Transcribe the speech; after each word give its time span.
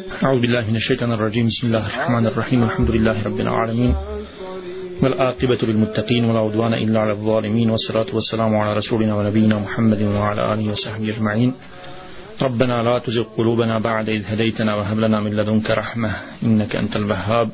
أعوذ 0.00 0.40
بالله 0.40 0.70
من 0.70 0.76
الشيطان 0.76 1.12
الرجيم. 1.12 1.46
بسم 1.46 1.66
الله 1.66 1.86
الرحمن 1.86 2.26
الرحيم. 2.26 2.62
الحمد 2.62 2.90
لله 2.90 3.24
رب 3.24 3.40
العالمين. 3.40 3.94
والآقبة 5.02 5.58
للمتقين 5.62 6.24
ولا 6.24 6.38
عدوان 6.38 6.74
إلا 6.74 7.00
على 7.00 7.12
الظالمين. 7.12 7.70
والصلاة 7.70 8.06
والسلام 8.12 8.56
على 8.56 8.78
رسولنا 8.78 9.16
ونبينا 9.16 9.58
محمد 9.58 10.02
وعلى 10.02 10.54
آله 10.54 10.72
وصحبه 10.72 11.08
أجمعين. 11.16 11.54
ربنا 12.42 12.82
لا 12.82 12.98
تزغ 12.98 13.22
قلوبنا 13.22 13.78
بعد 13.78 14.08
إذ 14.08 14.22
هديتنا 14.26 14.76
وهب 14.76 14.98
لنا 14.98 15.20
من 15.20 15.36
لدنك 15.36 15.70
رحمة. 15.70 16.10
إنك 16.42 16.76
أنت 16.76 16.96
الوهاب. 16.96 17.48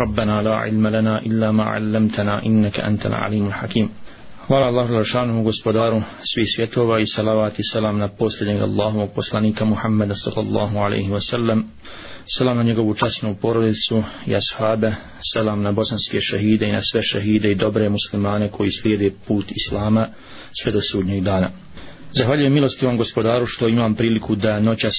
ربنا 0.00 0.42
لا 0.42 0.54
علم 0.54 0.86
لنا 0.86 1.18
إلا 1.18 1.50
ما 1.50 1.64
علمتنا. 1.64 2.46
إنك 2.46 2.80
أنت 2.80 3.06
العليم 3.06 3.46
الحكيم. 3.46 3.88
Hvala 4.46 4.66
Allahu 4.66 4.94
Lašanom, 4.94 5.44
gospodaru 5.44 6.02
svih 6.34 6.46
svjetova 6.56 7.00
i 7.00 7.06
salavat 7.06 7.58
i 7.58 7.62
salam 7.72 7.98
na 7.98 8.08
posljednjeg 8.08 8.62
Allahovog 8.62 9.10
poslanika 9.14 9.64
Muhammeda 9.64 10.14
sallallahu 10.14 10.78
alaihi 10.78 11.10
wa 11.10 11.30
sallam. 11.30 11.64
Salam 12.38 12.56
na 12.56 12.62
njegovu 12.62 12.94
časnu 12.94 13.36
porodicu 13.42 14.02
i 14.26 14.36
ashabe. 14.36 14.92
Salam 15.34 15.62
na 15.62 15.72
bosanske 15.72 16.20
šahide 16.20 16.68
i 16.68 16.72
na 16.72 16.82
sve 16.82 17.02
šahide 17.02 17.50
i 17.50 17.54
dobre 17.54 17.88
muslimane 17.88 18.50
koji 18.50 18.70
slijede 18.70 19.10
put 19.26 19.52
Islama 19.56 20.08
sve 20.62 20.72
do 20.72 20.80
sudnjeg 20.92 21.22
dana. 21.22 21.50
Zahvaljujem 22.12 22.52
milosti 22.52 22.86
vam 22.86 22.96
gospodaru 22.96 23.46
što 23.46 23.68
imam 23.68 23.94
priliku 23.94 24.34
da 24.34 24.60
noćas 24.60 24.94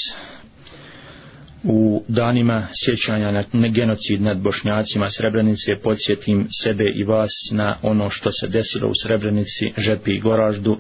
u 1.64 2.04
danima 2.08 2.68
sjećanja 2.86 3.44
na 3.54 3.68
genocid 3.68 4.22
nad 4.22 4.40
bošnjacima 4.42 5.10
Srebrenice 5.10 5.76
podsjetim 5.84 6.48
sebe 6.64 6.84
i 6.96 7.04
vas 7.04 7.32
na 7.52 7.78
ono 7.82 8.10
što 8.10 8.32
se 8.32 8.48
desilo 8.48 8.88
u 8.88 8.94
Srebrenici, 9.04 9.74
Žepi 9.78 10.12
i 10.12 10.20
Goraždu 10.20 10.78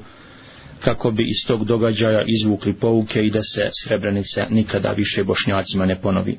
kako 0.83 1.11
bi 1.11 1.23
iz 1.23 1.47
tog 1.47 1.65
događaja 1.65 2.23
izvukli 2.27 2.73
pouke 2.73 3.25
i 3.25 3.31
da 3.31 3.43
se 3.43 3.69
Srebrenica 3.83 4.47
nikada 4.49 4.91
više 4.91 5.23
bošnjacima 5.23 5.85
ne 5.85 6.01
ponovi. 6.01 6.37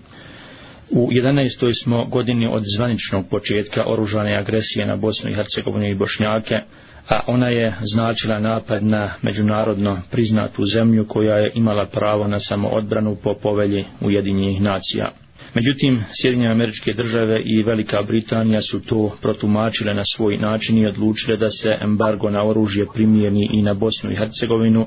U 0.91 1.09
11. 1.11 1.83
smo 1.83 2.07
godini 2.07 2.49
od 2.53 2.63
zvaničnog 2.77 3.25
početka 3.31 3.85
oružane 3.87 4.37
agresije 4.37 4.87
na 4.87 4.97
Bosnu 4.97 5.31
i 5.31 5.35
Hercegovinu 5.35 5.87
i 5.87 5.95
Bošnjake, 5.95 6.61
a 7.09 7.21
ona 7.27 7.49
je 7.49 7.75
značila 7.95 8.39
napad 8.39 8.85
na 8.85 9.11
međunarodno 9.23 9.99
priznatu 10.11 10.65
zemlju 10.65 11.07
koja 11.09 11.37
je 11.37 11.51
imala 11.55 11.87
pravo 11.87 12.29
na 12.29 12.41
samoodbranu 12.41 13.17
po 13.23 13.35
povelji 13.35 13.85
Ujedinjenih 14.01 14.61
nacija. 14.63 15.13
Međutim, 15.55 16.05
Sjedinjene 16.23 16.53
američke 16.53 16.93
države 16.93 17.43
i 17.45 17.63
Velika 17.63 18.03
Britanija 18.03 18.63
su 18.63 18.81
to 18.81 19.17
protumačile 19.23 19.95
na 19.95 20.03
svoj 20.17 20.37
način 20.37 20.79
i 20.79 20.87
odlučile 20.87 21.37
da 21.37 21.51
se 21.51 21.77
embargo 21.81 22.31
na 22.31 22.45
oružje 22.45 22.87
primijeni 22.95 23.49
i 23.53 23.63
na 23.63 23.75
Bosnu 23.75 24.11
i 24.11 24.17
Hercegovinu, 24.17 24.87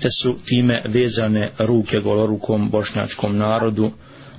te 0.00 0.08
su 0.22 0.36
time 0.44 0.82
vezane 0.88 1.50
ruke 1.58 2.00
golorukom 2.00 2.70
bošnjačkom 2.70 3.36
narodu, 3.36 3.90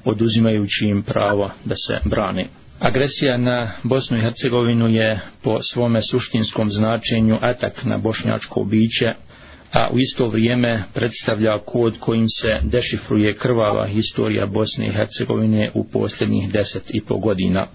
oduzimajući 0.05 0.86
im 0.86 1.03
pravo 1.03 1.52
da 1.66 1.75
se 1.75 2.00
brane. 2.05 2.47
Agresija 2.80 3.38
na 3.38 3.72
Bosnu 3.83 4.17
i 4.17 4.22
Hercegovinu 4.22 4.88
je 4.88 5.19
po 5.44 5.59
svome 5.61 6.02
suštinskom 6.02 6.72
značenju 6.72 7.38
atak 7.41 7.83
na 7.86 7.97
bošnjačko 7.97 8.63
biće, 8.63 9.13
a 9.71 9.89
u 9.94 9.99
isto 9.99 10.27
vrijeme 10.27 10.83
predstavlja 10.94 11.59
kod 11.66 11.99
kojim 11.99 12.25
se 12.30 12.59
dešifruje 12.63 13.33
krvava 13.33 13.88
historija 13.88 14.45
Bosne 14.45 14.88
i 14.88 14.91
Hercegovine 14.91 15.71
u 15.73 15.83
posljednjih 15.83 16.52
deset 16.52 16.83
i 16.94 17.02
po 17.02 17.17
godina. 17.17 17.67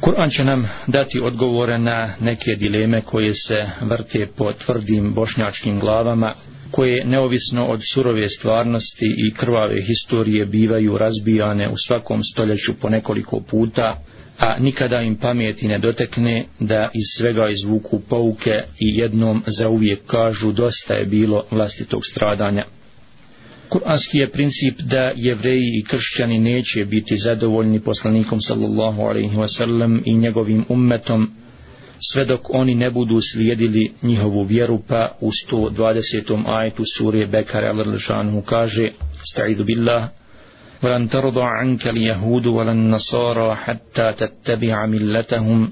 Kur'an 0.00 0.30
će 0.30 0.44
nam 0.44 0.68
dati 0.86 1.20
odgovore 1.20 1.78
na 1.78 2.08
neke 2.20 2.54
dileme 2.54 3.00
koje 3.00 3.34
se 3.34 3.66
vrte 3.82 4.26
po 4.36 4.52
tvrdim 4.52 5.14
bošnjačkim 5.14 5.80
glavama, 5.80 6.34
koje 6.70 7.04
neovisno 7.04 7.66
od 7.66 7.80
surove 7.94 8.28
stvarnosti 8.28 9.06
i 9.06 9.34
krvave 9.34 9.82
historije 9.82 10.46
bivaju 10.46 10.98
razbijane 10.98 11.68
u 11.68 11.74
svakom 11.86 12.22
stoljeću 12.22 12.72
po 12.80 12.88
nekoliko 12.88 13.40
puta, 13.50 14.00
a 14.38 14.58
nikada 14.58 15.00
im 15.00 15.16
pameti 15.16 15.68
ne 15.68 15.78
dotekne 15.78 16.44
da 16.60 16.88
iz 16.94 17.06
svega 17.16 17.48
izvuku 17.48 18.00
pouke 18.08 18.62
i 18.80 18.98
jednom 18.98 19.42
za 19.46 19.68
uvijek 19.68 20.06
kažu 20.06 20.52
dosta 20.52 20.94
je 20.94 21.06
bilo 21.06 21.44
vlastitog 21.50 22.00
stradanja. 22.10 22.64
Kur'anski 23.69 24.17
je 24.17 24.31
princip 24.31 24.79
da 24.79 25.11
jevreji 25.15 25.79
i 25.79 25.83
kršćani 25.83 26.39
neće 26.39 26.85
biti 26.85 27.17
zadovoljni 27.17 27.79
poslanikom 27.79 28.41
sallallahu 28.41 29.01
alaihi 29.01 29.35
wasallam 29.35 30.01
i 30.05 30.13
njegovim 30.13 30.65
ummetom 30.69 31.31
sve 32.11 32.25
dok 32.25 32.41
oni 32.49 32.75
ne 32.75 32.91
budu 32.91 33.21
slijedili 33.33 33.91
njihovu 34.03 34.43
vjeru 34.43 34.79
pa 34.87 35.09
u 35.21 35.29
120. 35.51 36.43
ajtu 36.47 36.83
sure 36.97 37.27
Bekare 37.27 37.67
al-Rlšanu 37.67 38.41
kaže 38.41 38.89
sta'idu 39.31 39.63
billah 39.63 40.09
ولن 40.83 41.09
ترضى 41.09 41.41
عنك 41.41 41.87
اليهود 41.87 42.45
ولا 42.45 42.71
النصارى 42.71 43.55
حتى 43.55 44.13
تتبع 44.13 44.85
ملتهم 44.85 45.71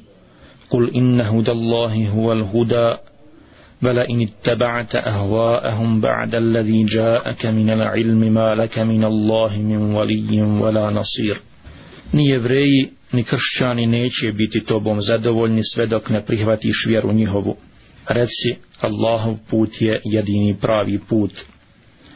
قل 0.70 0.96
إن 0.96 1.22
هدى 1.22 1.52
الله 1.52 2.10
هو 2.10 2.34
الهدى 2.34 2.96
ولئن 3.84 4.22
اتبعت 4.22 4.96
أهواءهم 4.96 6.02
بعد 6.02 6.36
الذي 6.36 6.84
جاءك 6.84 7.46
من 7.46 7.70
العلم 7.70 8.20
ما 8.20 8.56
لك 8.56 8.80
من 8.80 9.04
الله 9.04 9.58
من 9.58 9.96
ولي 9.96 10.42
ولا 10.42 10.90
نصير 10.90 11.42
ni 12.14 12.30
jevreji, 12.30 12.90
ni 13.12 13.24
kršćani 13.24 13.88
neće 13.88 14.32
biti 14.32 14.60
tobom 14.60 15.02
zadovoljni 15.02 15.64
sve 15.64 15.88
dok 15.88 16.10
ne 16.10 16.26
prihvatiš 16.26 16.86
vjeru 16.88 17.14
njihovu. 17.14 17.56
Reci, 18.08 18.56
Allahov 18.82 19.36
put 19.50 19.82
je 19.82 20.02
jedini 20.04 20.56
pravi 20.62 21.00
put. 21.10 21.32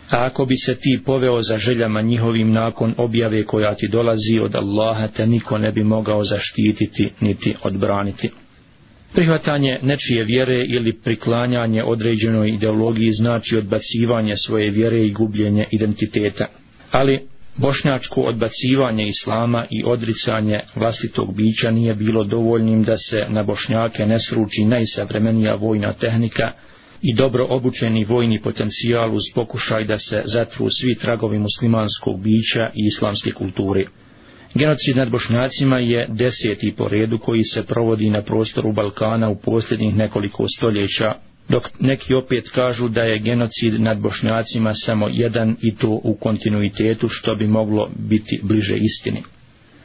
A 0.09 0.25
ako 0.25 0.45
bi 0.45 0.55
se 0.57 0.75
ti 0.75 1.01
poveo 1.05 1.41
za 1.41 1.57
željama 1.57 2.01
njihovim 2.01 2.51
nakon 2.51 2.93
objave 2.97 3.43
koja 3.43 3.75
ti 3.75 3.87
dolazi 3.87 4.39
od 4.41 4.55
Allaha, 4.55 5.07
te 5.07 5.27
niko 5.27 5.57
ne 5.57 5.71
bi 5.71 5.83
mogao 5.83 6.23
zaštititi 6.23 7.09
niti 7.21 7.55
odbraniti. 7.63 8.29
Prihvatanje 9.12 9.78
nečije 9.82 10.24
vjere 10.24 10.64
ili 10.64 10.92
priklanjanje 10.92 11.84
određenoj 11.84 12.48
ideologiji 12.50 13.10
znači 13.10 13.56
odbacivanje 13.56 14.36
svoje 14.36 14.70
vjere 14.70 15.06
i 15.06 15.12
gubljenje 15.12 15.66
identiteta. 15.70 16.46
Ali 16.90 17.20
bošnjačko 17.56 18.20
odbacivanje 18.20 19.06
islama 19.06 19.66
i 19.70 19.84
odricanje 19.84 20.60
vlastitog 20.74 21.36
bića 21.36 21.70
nije 21.70 21.94
bilo 21.94 22.24
dovoljnim 22.24 22.82
da 22.84 22.96
se 22.96 23.26
na 23.28 23.42
bošnjake 23.42 24.06
ne 24.06 24.18
sruči 24.20 24.64
najsavremenija 24.64 25.54
vojna 25.54 25.92
tehnika 25.92 26.52
i 27.02 27.14
dobro 27.14 27.46
obučeni 27.50 28.04
vojni 28.04 28.40
potencijal 28.40 29.14
uz 29.14 29.22
pokušaj 29.34 29.84
da 29.84 29.98
se 29.98 30.22
zatru 30.24 30.66
svi 30.70 30.94
tragovi 30.94 31.38
muslimanskog 31.38 32.22
bića 32.22 32.70
i 32.74 32.86
islamske 32.86 33.32
kulture. 33.32 33.84
Genocid 34.54 34.96
nad 34.96 35.10
bošnjacima 35.10 35.78
je 35.78 36.06
deseti 36.10 36.74
po 36.76 36.88
redu 36.88 37.18
koji 37.18 37.42
se 37.44 37.66
provodi 37.66 38.10
na 38.10 38.22
prostoru 38.22 38.72
Balkana 38.72 39.28
u 39.28 39.36
posljednjih 39.40 39.96
nekoliko 39.96 40.46
stoljeća, 40.56 41.14
dok 41.48 41.62
neki 41.80 42.14
opet 42.14 42.48
kažu 42.54 42.88
da 42.88 43.00
je 43.00 43.18
genocid 43.18 43.80
nad 43.80 43.98
bošnjacima 43.98 44.74
samo 44.74 45.08
jedan 45.12 45.56
i 45.62 45.76
to 45.76 46.00
u 46.04 46.14
kontinuitetu 46.14 47.08
što 47.08 47.34
bi 47.34 47.46
moglo 47.46 47.88
biti 47.96 48.40
bliže 48.42 48.76
istini. 48.76 49.22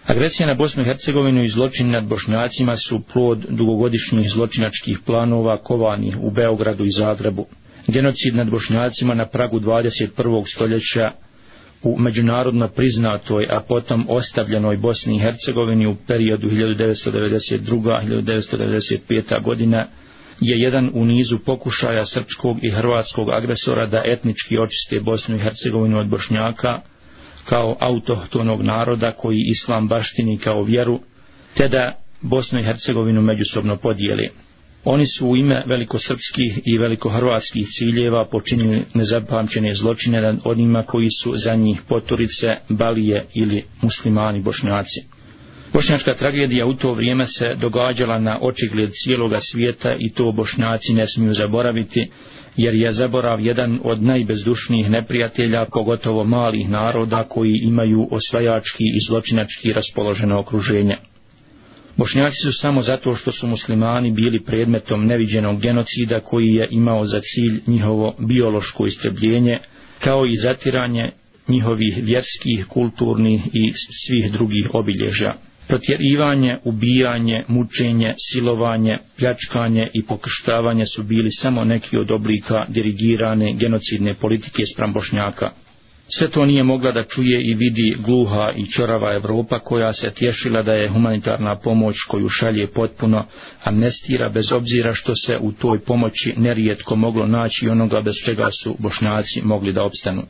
Agresija 0.08 0.48
na 0.48 0.54
Bosnu 0.54 0.82
i 0.82 0.86
Hercegovinu 0.86 1.44
i 1.44 1.50
zločin 1.50 1.92
nad 1.92 2.08
bošnjacima 2.08 2.78
su 2.78 3.02
plod 3.14 3.46
dugogodišnjih 3.50 4.30
zločinačkih 4.30 5.00
planova 5.06 5.58
kovanih 5.58 6.18
u 6.22 6.32
Beogradu 6.32 6.84
i 6.84 6.92
Zagrebu. 6.98 7.46
Genocid 7.88 8.36
nad 8.36 8.50
bošnjacima 8.50 9.14
na 9.14 9.26
pragu 9.26 9.60
21. 9.60 10.44
stoljeća 10.56 11.12
u 11.84 12.00
međunarodno 12.00 12.68
priznatoj, 12.68 13.48
a 13.50 13.60
potom 13.68 14.06
ostavljenoj 14.10 14.78
Bosni 14.78 15.16
i 15.16 15.20
Hercegovini 15.20 15.88
u 15.88 15.96
periodu 16.08 16.50
1992-1995. 16.50 19.44
godina 19.44 19.86
je 20.40 20.62
jedan 20.62 20.92
u 20.94 21.06
nizu 21.06 21.40
pokušaja 21.46 22.06
srpskog 22.06 22.64
i 22.64 22.70
hrvatskog 22.70 23.30
agresora 23.30 23.86
da 23.86 24.02
etnički 24.06 24.58
očiste 24.58 25.00
Bosnu 25.00 25.36
i 25.36 25.40
Hercegovinu 25.40 26.00
od 26.00 26.08
bošnjaka, 26.08 26.82
kao 27.46 27.78
autohtonog 27.80 28.62
naroda 28.62 29.12
koji 29.12 29.40
islam 29.40 29.88
baštini 29.88 30.38
kao 30.38 30.64
vjeru, 30.64 31.00
te 31.58 31.68
da 31.68 32.00
Bosnu 32.22 32.60
i 32.60 32.64
Hercegovinu 32.64 33.22
međusobno 33.22 33.78
podijeli. 33.78 34.30
Oni 34.86 35.08
su 35.08 35.28
u 35.28 35.38
ime 35.38 35.64
velikosrpskih 35.68 36.60
i 36.66 36.78
velikohrvatskih 36.78 37.68
ciljeva 37.68 38.28
počinili 38.32 38.84
nezapamćene 38.94 39.74
zločine 39.74 40.22
nad 40.22 40.40
onima 40.44 40.84
koji 40.84 41.10
su 41.24 41.34
za 41.36 41.56
njih 41.56 41.82
poturice, 41.90 42.48
balije 42.70 43.26
ili 43.34 43.64
muslimani 43.82 44.42
bošnjaci. 44.42 45.00
Bošnjačka 45.74 46.14
tragedija 46.14 46.66
u 46.66 46.74
to 46.74 46.94
vrijeme 46.94 47.26
se 47.28 47.56
događala 47.56 48.20
na 48.20 48.40
očigled 48.42 48.90
cijeloga 49.04 49.40
svijeta 49.42 49.96
i 50.00 50.14
to 50.14 50.32
bošnjaci 50.32 50.94
ne 50.94 51.08
smiju 51.08 51.34
zaboraviti, 51.34 52.10
jer 52.58 52.76
je 52.76 52.92
zaborav 52.92 53.42
jedan 53.42 53.80
od 53.84 54.04
najbezdušnijih 54.04 54.90
neprijatelja, 54.90 55.66
pogotovo 55.74 56.24
malih 56.24 56.70
naroda 56.70 57.24
koji 57.24 57.54
imaju 57.64 58.08
osvajački 58.12 58.84
i 58.84 59.06
zločinački 59.08 59.74
raspoloženo 59.74 60.40
okruženje. 60.40 60.98
Bošnjaci 61.98 62.36
su 62.44 62.52
samo 62.62 62.82
zato 62.82 63.16
što 63.16 63.32
su 63.32 63.48
muslimani 63.48 64.12
bili 64.12 64.44
predmetom 64.44 65.06
neviđenog 65.06 65.62
genocida 65.62 66.20
koji 66.20 66.48
je 66.48 66.68
imao 66.72 67.06
za 67.06 67.20
cilj 67.22 67.62
njihovo 67.68 68.16
biološko 68.20 68.86
istrebljenje, 68.86 69.60
kao 70.00 70.26
i 70.26 70.36
zatiranje 70.36 71.12
njihovih 71.48 72.00
vjerskih, 72.04 72.66
kulturnih 72.68 73.42
i 73.54 73.74
svih 74.06 74.32
drugih 74.32 74.70
obilježja. 74.74 75.34
Protjerivanje, 75.68 76.58
ubijanje, 76.64 77.44
mučenje, 77.48 78.14
silovanje, 78.18 78.98
pljačkanje 79.18 79.88
i 79.94 80.04
pokrštavanje 80.04 80.86
su 80.86 81.04
bili 81.04 81.32
samo 81.32 81.64
neki 81.64 81.98
od 81.98 82.12
oblika 82.12 82.66
dirigirane 82.70 83.54
genocidne 83.54 84.14
politike 84.14 84.64
spram 84.74 84.94
Bošnjaka. 84.94 85.52
Sve 86.18 86.30
to 86.30 86.46
nije 86.46 86.64
mogla 86.64 86.92
da 86.92 87.04
čuje 87.04 87.42
i 87.42 87.54
vidi 87.54 87.96
gluha 88.06 88.52
i 88.56 88.72
čorava 88.72 89.14
Evropa 89.14 89.60
koja 89.60 89.94
se 89.94 90.12
tješila 90.12 90.62
da 90.62 90.74
je 90.74 90.90
humanitarna 90.90 91.60
pomoć 91.64 91.96
koju 92.08 92.30
šalje 92.30 92.68
potpuno 92.68 93.26
amnestira 93.64 94.30
bez 94.30 94.52
obzira 94.52 94.94
što 94.94 95.16
se 95.16 95.38
u 95.42 95.52
toj 95.52 95.80
pomoći 95.80 96.34
nerijetko 96.38 96.96
moglo 96.96 97.28
naći 97.28 97.70
onoga 97.70 98.02
bez 98.02 98.14
čega 98.26 98.50
su 98.64 98.76
bošnjaci 98.80 99.42
mogli 99.44 99.74
da 99.74 99.84
opstanu. 99.84 100.24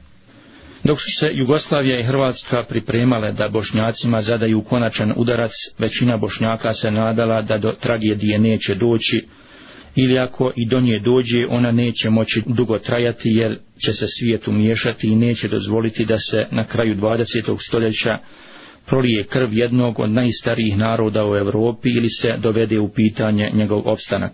Dok 0.84 0.98
su 1.00 1.20
se 1.20 1.30
Jugoslavija 1.34 2.00
i 2.00 2.04
Hrvatska 2.04 2.64
pripremale 2.70 3.32
da 3.32 3.50
bošnjacima 3.50 4.22
zadaju 4.22 4.62
konačan 4.62 5.14
udarac, 5.16 5.52
većina 5.80 6.18
bošnjaka 6.18 6.74
se 6.74 6.92
nadala 6.92 7.42
da 7.42 7.58
do 7.58 7.72
tragedije 7.72 8.40
neće 8.40 8.76
doći, 8.76 9.26
ili 9.96 10.20
ako 10.20 10.52
i 10.56 10.68
do 10.70 10.82
nje 10.82 11.00
dođe, 11.00 11.46
ona 11.50 11.72
neće 11.72 12.10
moći 12.10 12.42
dugo 12.46 12.80
trajati 12.80 13.30
jer 13.30 13.58
će 13.86 13.94
se 13.94 14.06
svijet 14.08 14.48
umiješati 14.48 15.08
i 15.08 15.16
neće 15.16 15.48
dozvoliti 15.48 16.06
da 16.06 16.18
se 16.20 16.46
na 16.52 16.64
kraju 16.64 16.96
20. 16.96 17.58
stoljeća 17.68 18.18
prolije 18.86 19.24
krv 19.24 19.54
jednog 19.54 20.00
od 20.00 20.10
najstarijih 20.10 20.78
naroda 20.78 21.26
u 21.26 21.36
Europi 21.36 21.90
ili 21.90 22.10
se 22.10 22.38
dovede 22.38 22.80
u 22.80 22.94
pitanje 22.94 23.50
njegov 23.54 23.82
opstanak. 23.86 24.32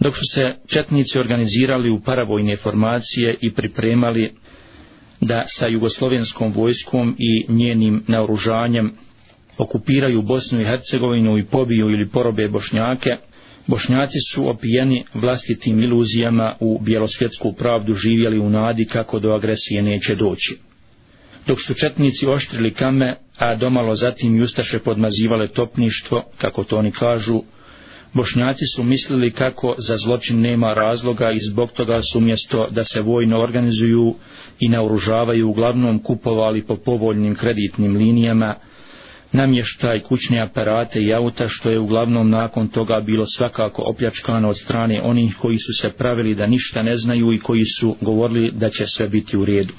Dok 0.00 0.14
su 0.16 0.22
se 0.34 0.54
četnici 0.66 1.18
organizirali 1.18 1.90
u 1.90 2.00
paravojne 2.00 2.56
formacije 2.56 3.36
i 3.40 3.52
pripremali 3.54 4.32
da 5.20 5.44
sa 5.46 5.66
jugoslovenskom 5.66 6.52
vojskom 6.52 7.16
i 7.18 7.52
njenim 7.52 8.04
naoružanjem 8.08 8.92
okupiraju 9.58 10.22
Bosnu 10.22 10.60
i 10.60 10.64
Hercegovinu 10.64 11.38
i 11.38 11.44
pobiju 11.44 11.90
ili 11.90 12.08
porobe 12.08 12.48
Bošnjake, 12.48 13.16
Bošnjaci 13.72 14.18
su 14.32 14.48
opijeni 14.48 15.04
vlastitim 15.14 15.82
iluzijama 15.82 16.56
u 16.60 16.80
bjelosvjetsku 16.80 17.52
pravdu 17.52 17.94
živjeli 17.94 18.38
u 18.38 18.50
nadi 18.50 18.84
kako 18.84 19.18
do 19.18 19.34
agresije 19.34 19.82
neće 19.82 20.14
doći. 20.14 20.58
Dok 21.46 21.60
su 21.60 21.74
četnici 21.74 22.26
oštrili 22.26 22.74
kame, 22.74 23.16
a 23.38 23.54
domalo 23.54 23.96
zatim 23.96 24.36
justaše 24.36 24.78
podmazivale 24.78 25.48
topništvo, 25.48 26.24
kako 26.38 26.64
to 26.64 26.78
oni 26.78 26.90
kažu, 26.90 27.42
Bošnjaci 28.14 28.64
su 28.76 28.82
mislili 28.82 29.30
kako 29.30 29.74
za 29.78 29.96
zločin 29.96 30.40
nema 30.40 30.74
razloga 30.74 31.30
i 31.30 31.38
zbog 31.50 31.72
toga 31.72 32.00
su 32.02 32.18
umjesto 32.18 32.68
da 32.70 32.84
se 32.84 33.00
vojno 33.00 33.38
organizuju 33.38 34.14
i 34.60 34.68
naoružavaju 34.68 35.48
uglavnom 35.48 36.02
kupovali 36.02 36.66
po 36.66 36.76
povoljnim 36.76 37.34
kreditnim 37.34 37.96
linijama, 37.96 38.54
namještaj 39.32 40.00
kućne 40.00 40.40
aparate 40.40 41.02
i 41.02 41.14
auta 41.14 41.48
što 41.48 41.70
je 41.70 41.78
uglavnom 41.78 42.30
nakon 42.30 42.68
toga 42.68 43.00
bilo 43.00 43.26
svakako 43.26 43.82
opljačkano 43.86 44.48
od 44.48 44.58
strane 44.58 45.02
onih 45.02 45.36
koji 45.40 45.56
su 45.58 45.72
se 45.82 45.96
pravili 45.96 46.34
da 46.34 46.46
ništa 46.46 46.82
ne 46.82 46.96
znaju 46.96 47.32
i 47.32 47.38
koji 47.38 47.64
su 47.64 47.96
govorili 48.00 48.50
da 48.50 48.70
će 48.70 48.84
sve 48.86 49.08
biti 49.08 49.36
u 49.36 49.44
redu. 49.44 49.72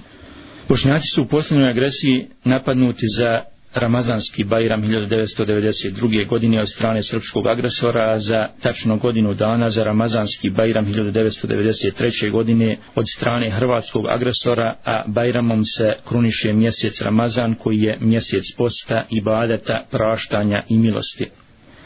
Bošnjaci 0.69 1.07
su 1.15 1.21
u 1.21 1.25
posljednjoj 1.25 1.69
agresiji 1.69 2.27
napadnuti 2.43 3.05
za 3.17 3.52
Ramazanski 3.75 4.43
Bajram 4.43 4.81
1992. 4.81 6.27
godine 6.27 6.61
od 6.61 6.69
strane 6.69 7.03
srpskog 7.03 7.47
agresora 7.47 8.19
za 8.19 8.47
tačno 8.61 8.97
godinu 8.97 9.33
dana 9.33 9.69
za 9.69 9.83
Ramazanski 9.83 10.49
Bajram 10.49 10.85
1993. 10.85 12.31
godine 12.31 12.77
od 12.95 13.05
strane 13.15 13.49
hrvatskog 13.49 14.05
agresora, 14.09 14.75
a 14.85 15.03
Bajramom 15.07 15.65
se 15.65 15.93
kruniše 16.07 16.53
mjesec 16.53 17.01
Ramazan 17.01 17.55
koji 17.55 17.81
je 17.81 17.97
mjesec 18.01 18.43
posta, 18.57 19.03
ibadeta, 19.09 19.85
praštanja 19.91 20.61
i 20.69 20.77
milosti. 20.77 21.27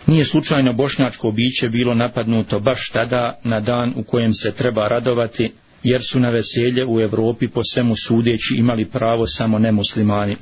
Nije 0.08 0.26
slučajno 0.26 0.74
bošnjačko 0.74 1.32
biće 1.32 1.70
bilo 1.70 1.94
napadnuto 1.94 2.60
baš 2.60 2.90
tada 2.90 3.40
na 3.44 3.60
dan 3.60 3.94
u 3.96 4.04
kojem 4.04 4.34
se 4.34 4.52
treba 4.52 4.88
radovati, 4.88 5.52
jer 5.84 6.02
su 6.04 6.20
na 6.20 6.30
veselje 6.30 6.86
u 6.86 7.02
Evropi 7.02 7.48
po 7.48 7.62
svemu 7.74 7.96
sudeći 7.96 8.56
imali 8.58 8.90
pravo 8.90 9.28
samo 9.28 9.60
nemuslimani. 9.60 10.36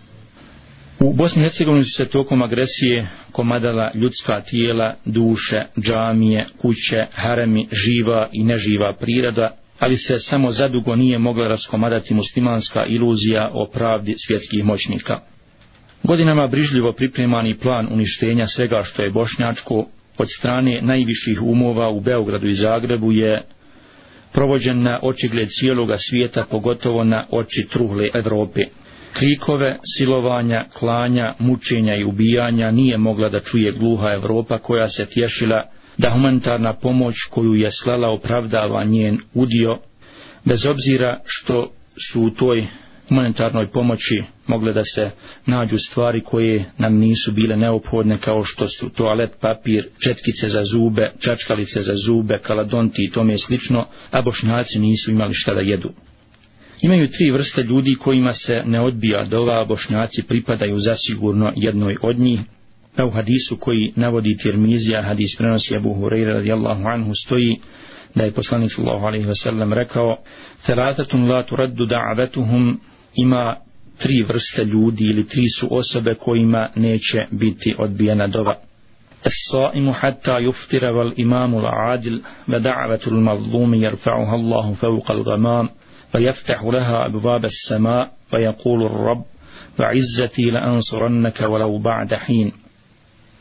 U 0.99 1.13
Bosni 1.13 1.41
i 1.41 1.43
Hercegovini 1.43 1.83
su 1.83 1.97
se 1.97 2.05
tokom 2.05 2.41
agresije 2.41 3.07
komadala 3.31 3.91
ljudska 3.93 4.41
tijela, 4.41 4.95
duše, 5.05 5.63
džamije, 5.79 6.45
kuće, 6.57 7.05
haremi, 7.11 7.67
živa 7.71 8.29
i 8.31 8.43
neživa 8.43 8.93
priroda, 8.99 9.51
ali 9.79 9.97
se 9.97 10.19
samo 10.19 10.51
zadugo 10.51 10.95
nije 10.95 11.17
mogla 11.17 11.47
raskomadati 11.47 12.13
muslimanska 12.13 12.85
iluzija 12.85 13.49
o 13.53 13.69
pravdi 13.73 14.13
svjetskih 14.27 14.63
moćnika. 14.63 15.19
Godinama 16.03 16.47
brižljivo 16.47 16.93
pripremani 16.93 17.57
plan 17.57 17.87
uništenja 17.91 18.47
svega 18.47 18.83
što 18.83 19.03
je 19.03 19.11
bošnjačko 19.11 19.85
od 20.17 20.27
strane 20.37 20.81
najviših 20.81 21.41
umova 21.41 21.89
u 21.89 21.99
Beogradu 21.99 22.47
i 22.47 22.53
Zagrebu 22.53 23.11
je 23.11 23.41
provođen 24.33 24.83
na 24.83 24.99
očigled 25.03 25.47
cijeloga 25.59 25.97
svijeta, 25.97 26.45
pogotovo 26.51 27.03
na 27.03 27.25
oči 27.31 27.67
truhle 27.71 28.09
Evrope 28.13 28.61
krikove, 29.15 29.77
silovanja, 29.97 30.65
klanja, 30.79 31.33
mučenja 31.39 31.95
i 31.95 32.03
ubijanja 32.03 32.71
nije 32.71 32.97
mogla 32.97 33.29
da 33.29 33.39
čuje 33.39 33.71
gluha 33.71 34.13
Evropa 34.13 34.57
koja 34.57 34.89
se 34.89 35.05
tješila 35.05 35.63
da 35.97 36.11
humanitarna 36.11 36.73
pomoć 36.73 37.15
koju 37.29 37.53
je 37.53 37.69
slala 37.71 38.09
opravdava 38.09 38.83
njen 38.83 39.17
udio, 39.33 39.79
bez 40.45 40.65
obzira 40.65 41.19
što 41.25 41.71
su 42.11 42.21
u 42.21 42.29
toj 42.29 42.67
humanitarnoj 43.09 43.67
pomoći 43.67 44.23
mogle 44.47 44.73
da 44.73 44.83
se 44.95 45.09
nađu 45.45 45.77
stvari 45.77 46.21
koje 46.21 46.65
nam 46.77 46.97
nisu 46.97 47.31
bile 47.31 47.55
neophodne 47.57 48.17
kao 48.17 48.43
što 48.43 48.67
su 48.67 48.89
toalet 48.89 49.31
papir, 49.41 49.87
četkice 50.03 50.49
za 50.49 50.63
zube, 50.63 51.11
čačkalice 51.19 51.81
za 51.81 51.93
zube, 52.05 52.37
kaladonti 52.37 53.05
i 53.05 53.11
tome 53.11 53.37
slično, 53.37 53.87
a 54.11 54.21
bošnjaci 54.21 54.79
nisu 54.79 55.11
imali 55.11 55.33
šta 55.33 55.53
da 55.53 55.61
jedu. 55.61 55.89
Imaju 56.82 57.08
tri 57.08 57.30
vrste 57.30 57.62
ljudi 57.62 57.94
kojima 57.94 58.32
se 58.32 58.62
ne 58.64 58.80
odbija 58.80 59.24
dova, 59.24 59.64
bošnjaci 59.64 60.22
pripadaju 60.22 60.76
zasigurno 60.78 61.52
jednoj 61.56 61.96
od 62.02 62.18
njih. 62.18 62.40
Pa 62.96 63.04
u 63.04 63.10
hadisu 63.10 63.56
koji 63.56 63.92
navodi 63.96 64.36
Tirmizija, 64.42 65.02
hadis 65.02 65.36
prenosi 65.38 65.76
Abu 65.76 65.94
Hureyre 65.94 66.32
radijallahu 66.32 66.82
anhu 66.86 67.12
stoji 67.14 67.56
da 68.14 68.24
je 68.24 68.30
poslanik 68.30 68.72
sallahu 68.72 69.06
alaihi 69.06 69.26
wasallam 69.26 69.74
rekao 69.74 70.16
Thelatatun 70.66 71.28
la 71.28 71.42
turaddu 71.42 71.86
da'avetuhum 71.86 72.76
ima 73.14 73.56
tri 73.98 74.22
vrste 74.22 74.64
ljudi 74.64 75.04
ili 75.04 75.26
tri 75.28 75.48
su 75.58 75.68
osobe 75.70 76.14
kojima 76.14 76.68
neće 76.76 77.26
biti 77.30 77.74
odbijena 77.78 78.26
dova. 78.26 78.56
الصائم 79.26 79.92
حتى 79.92 80.38
يفطر 80.38 80.84
والإمام 80.84 81.58
العادل 81.58 82.22
ودعوة 82.48 83.00
المظلوم 83.06 83.74
يرفعها 83.74 84.34
الله 84.34 84.74
فوق 84.74 85.10
الغمام 85.10 85.68
فيفتح 86.12 86.62
لها 86.62 87.06
أبواب 87.06 87.44
السماء 87.44 88.10
ويقول 88.32 88.82
الرب 88.82 89.24
وعزتي 89.78 90.50
لأنصرنك 90.50 91.40
ولو 91.40 91.78
بعد 91.78 92.14
حين 92.14 92.52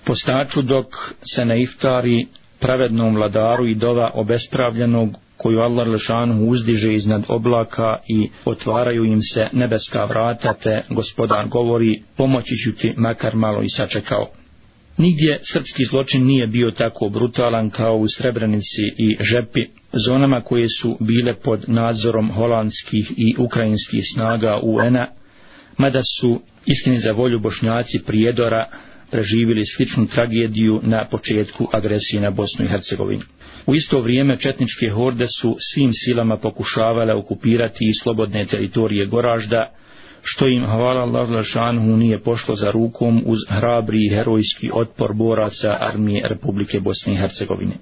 Postaču 0.05 0.61
dok 0.61 1.15
se 1.35 1.45
ne 1.45 1.61
iftari 1.61 2.27
pravednom 2.59 3.15
vladaru 3.15 3.67
i 3.67 3.75
dova 3.75 4.11
obespravljenog 4.13 5.09
koju 5.37 5.59
Allah 5.59 5.87
Lešanu 5.87 6.49
uzdiže 6.49 6.93
iznad 6.93 7.23
oblaka 7.27 7.97
i 8.07 8.29
otvaraju 8.45 9.05
im 9.05 9.21
se 9.21 9.47
nebeska 9.53 10.05
vrata 10.05 10.53
te 10.53 10.81
gospodar 10.89 11.47
govori 11.47 12.01
pomoći 12.17 12.55
ću 12.63 12.75
ti 12.75 12.93
makar 12.97 13.35
malo 13.35 13.61
i 13.61 13.69
sačekao. 13.69 14.27
Nigdje 14.97 15.39
srpski 15.53 15.85
zločin 15.85 16.25
nije 16.25 16.47
bio 16.47 16.71
tako 16.71 17.09
brutalan 17.09 17.69
kao 17.69 17.95
u 17.95 18.07
Srebrenici 18.07 18.83
i 18.97 19.17
Žepi, 19.19 19.65
zonama 20.06 20.40
koje 20.40 20.68
su 20.68 20.96
bile 21.00 21.34
pod 21.34 21.64
nadzorom 21.66 22.30
holandskih 22.30 23.12
i 23.16 23.34
ukrajinskih 23.38 24.04
snaga 24.14 24.60
UN-a, 24.62 25.06
mada 25.78 26.02
su 26.02 26.40
istini 26.66 26.98
za 26.98 27.12
volju 27.12 27.40
bošnjaci 27.40 28.02
prijedora 28.06 28.66
preživili 29.10 29.66
sličnu 29.66 30.06
tragediju 30.06 30.80
na 30.82 31.06
početku 31.10 31.68
agresije 31.72 32.20
na 32.20 32.30
Bosnu 32.30 32.64
i 32.64 32.68
Hercegovinu. 32.68 33.22
U 33.66 33.74
isto 33.74 34.00
vrijeme 34.00 34.38
četničke 34.38 34.88
horde 34.88 35.26
su 35.28 35.56
svim 35.60 35.90
silama 35.92 36.36
pokušavale 36.36 37.14
okupirati 37.14 37.84
i 37.84 37.94
slobodne 38.02 38.46
teritorije 38.46 39.06
Goražda, 39.06 39.70
što 40.22 40.48
im 40.48 40.64
hvala 40.64 41.00
Allah 41.00 41.30
Lašanhu 41.30 41.96
nije 41.96 42.18
pošlo 42.18 42.56
za 42.56 42.70
rukom 42.70 43.22
uz 43.26 43.38
hrabri 43.48 43.98
i 44.06 44.14
herojski 44.14 44.70
otpor 44.72 45.14
boraca 45.14 45.76
armije 45.80 46.28
Republike 46.28 46.80
Bosne 46.80 47.12
i 47.12 47.16
Hercegovine. 47.16 47.74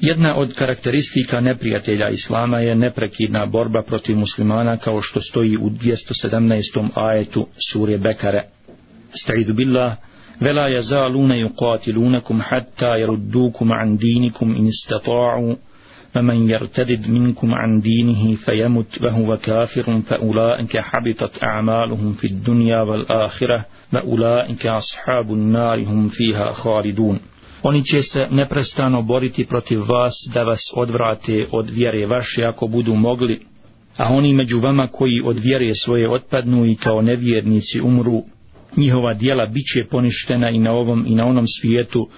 Jedna 0.00 0.36
od 0.36 0.54
karakteristika 0.54 1.40
neprijatelja 1.40 2.08
Islama 2.08 2.58
je 2.58 2.74
neprekidna 2.74 3.46
borba 3.46 3.82
protiv 3.82 4.16
muslimana 4.16 4.76
kao 4.76 5.02
što 5.02 5.20
stoji 5.20 5.56
u 5.56 5.70
217. 5.70 6.88
ajetu 6.94 7.46
sure 7.72 7.98
Bekare. 7.98 8.42
Sta'idu 9.24 9.54
billah, 9.54 9.96
vela 10.40 10.68
yazaluna 10.68 11.34
yuqatilunakum 11.34 12.40
hatta 12.42 12.96
yaruddukum 12.96 13.72
an 13.72 13.96
dinikum 13.96 14.56
in 14.56 14.66
istata'u 14.66 15.56
ومن 16.16 16.50
يرتد 16.50 17.08
منكم 17.08 17.54
عن 17.54 17.80
دينه 17.80 18.34
فيمت 18.34 19.02
وهو 19.02 19.36
كافر 19.36 20.00
فأولئك 20.00 20.76
حبطت 20.76 21.44
أعمالهم 21.44 22.12
في 22.12 22.26
الدنيا 22.26 22.80
والآخرة 22.80 23.64
وأولئك 23.94 24.66
أصحاب 24.66 25.32
النار 25.32 25.84
هم 25.84 26.08
فيها 26.08 26.52
خالدون 26.52 27.20
Oni 27.62 27.84
će 27.84 28.02
se 28.02 28.26
neprestano 28.30 29.02
boriti 29.02 29.44
protiv 29.44 29.80
vas 29.80 30.14
da 30.34 30.42
vas 30.42 30.60
odvrate 30.74 31.46
od 31.52 31.70
vjere 31.70 32.06
vaše 32.06 32.44
ako 32.44 32.66
budu 32.66 32.94
mogli, 32.94 33.40
a 33.96 34.12
oni 34.12 34.32
među 34.32 34.60
vama 34.60 34.86
koji 34.86 35.22
od 35.24 35.38
vjere 35.38 35.74
svoje 35.74 36.10
otpadnu 36.10 36.66
i 36.66 36.74
kao 36.74 37.02
nevjernici 37.02 37.80
umru, 37.80 38.22
njihova 38.76 39.14
dijela 39.14 39.46
bit 39.46 39.64
će 39.74 39.84
poništena 39.90 40.50
i 40.50 40.58
na 40.58 40.72
ovom 40.72 41.04
i 41.06 41.14
na 41.14 41.26
onom 41.26 41.46
svijetu 41.46 42.08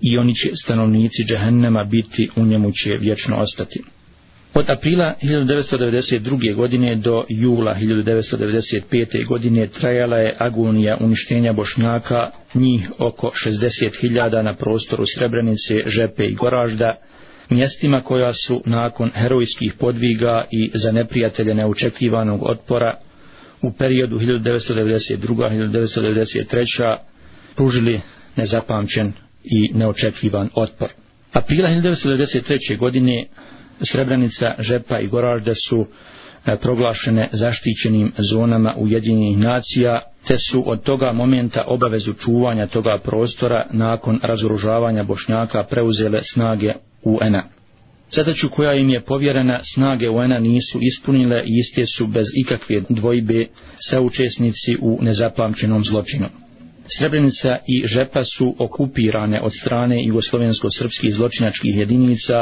i 0.00 0.18
oni 0.18 0.34
će 0.34 0.50
stanovnici 0.64 1.24
džehennema 1.28 1.84
biti, 1.84 2.28
u 2.36 2.44
njemu 2.44 2.70
će 2.72 2.96
vječno 2.96 3.36
ostati. 3.36 3.82
Od 4.54 4.70
aprila 4.70 5.14
1992. 5.22 6.54
godine 6.54 6.96
do 6.96 7.24
jula 7.28 7.74
1995. 7.74 9.26
godine 9.26 9.66
trajala 9.66 10.16
je 10.16 10.36
agonija 10.38 10.96
uništenja 11.00 11.52
Bošnjaka, 11.52 12.30
njih 12.54 12.90
oko 12.98 13.30
60.000 13.46 14.42
na 14.42 14.56
prostoru 14.56 15.04
Srebrenice, 15.06 15.82
Žepe 15.86 16.26
i 16.26 16.34
Goražda, 16.34 16.96
mjestima 17.50 18.02
koja 18.02 18.32
su 18.32 18.62
nakon 18.66 19.10
herojskih 19.14 19.74
podviga 19.78 20.44
i 20.50 20.70
za 20.74 20.92
neprijatelje 20.92 21.54
neočekivanog 21.54 22.42
otpora 22.42 22.96
u 23.62 23.72
periodu 23.72 24.18
1992-1993. 24.18 26.96
pružili 27.56 28.00
nezapamćen 28.36 29.12
i 29.44 29.70
neočekivan 29.74 30.48
otpor. 30.54 30.88
Aprila 31.32 31.68
1993. 31.68 32.78
godine 32.78 33.26
Srebrenica, 33.82 34.54
Žepa 34.58 34.98
i 34.98 35.06
Goražde 35.06 35.54
su 35.68 35.86
e, 36.46 36.56
proglašene 36.56 37.28
zaštićenim 37.32 38.12
zonama 38.18 38.74
Ujedinjenih 38.78 39.38
nacija, 39.38 40.00
te 40.28 40.36
su 40.38 40.70
od 40.70 40.82
toga 40.82 41.12
momenta 41.12 41.64
obavezu 41.66 42.12
čuvanja 42.12 42.66
toga 42.66 42.98
prostora 43.04 43.66
nakon 43.72 44.20
razoružavanja 44.22 45.02
Bošnjaka 45.02 45.64
preuzele 45.70 46.20
snage 46.22 46.72
UN-a. 47.02 47.42
Zadaću 48.10 48.48
koja 48.48 48.74
im 48.74 48.88
je 48.88 49.00
povjerena 49.00 49.60
snage 49.74 50.10
UN-a 50.10 50.38
nisu 50.38 50.78
ispunile 50.80 51.42
i 51.44 51.58
iste 51.58 51.86
su 51.86 52.06
bez 52.06 52.26
ikakve 52.44 52.82
dvojbe 52.88 53.46
saučesnici 53.90 54.76
u 54.80 54.98
nezapamćenom 55.02 55.84
zločinu. 55.84 56.26
Srebrenica 56.98 57.48
i 57.66 57.86
Žepa 57.86 58.24
su 58.24 58.54
okupirane 58.58 59.40
od 59.40 59.52
strane 59.60 59.96
jugoslovensko-srpskih 60.06 61.14
zločinačkih 61.14 61.76
jedinica 61.76 62.34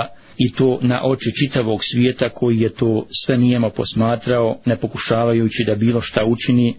i 0.44 0.52
to 0.52 0.78
na 0.82 1.00
oči 1.04 1.30
čitavog 1.40 1.80
svijeta 1.82 2.28
koji 2.28 2.60
je 2.60 2.74
to 2.74 3.06
sve 3.24 3.38
nijemo 3.38 3.70
posmatrao, 3.70 4.58
ne 4.66 4.76
pokušavajući 4.76 5.64
da 5.66 5.74
bilo 5.74 6.00
šta 6.00 6.24
učini, 6.24 6.74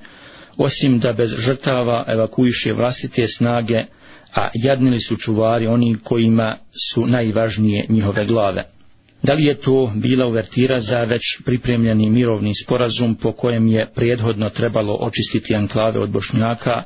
osim 0.57 0.99
da 0.99 1.13
bez 1.13 1.31
žrtava 1.37 2.05
evakuiše 2.07 2.73
vlastite 2.73 3.27
snage, 3.27 3.83
a 4.35 4.49
jadnili 4.53 4.99
su 4.99 5.15
čuvari 5.15 5.67
oni 5.67 5.97
kojima 6.03 6.57
su 6.93 7.05
najvažnije 7.05 7.85
njihove 7.89 8.25
glave. 8.25 8.63
Da 9.23 9.33
li 9.33 9.43
je 9.43 9.55
to 9.55 9.91
bila 9.95 10.27
uvertira 10.27 10.79
za 10.79 11.03
već 11.03 11.21
pripremljeni 11.45 12.09
mirovni 12.09 12.51
sporazum 12.63 13.15
po 13.15 13.31
kojem 13.31 13.67
je 13.67 13.89
prethodno 13.95 14.49
trebalo 14.49 14.93
očistiti 14.93 15.55
anklave 15.55 15.99
od 15.99 16.09
Bošnjaka, 16.09 16.83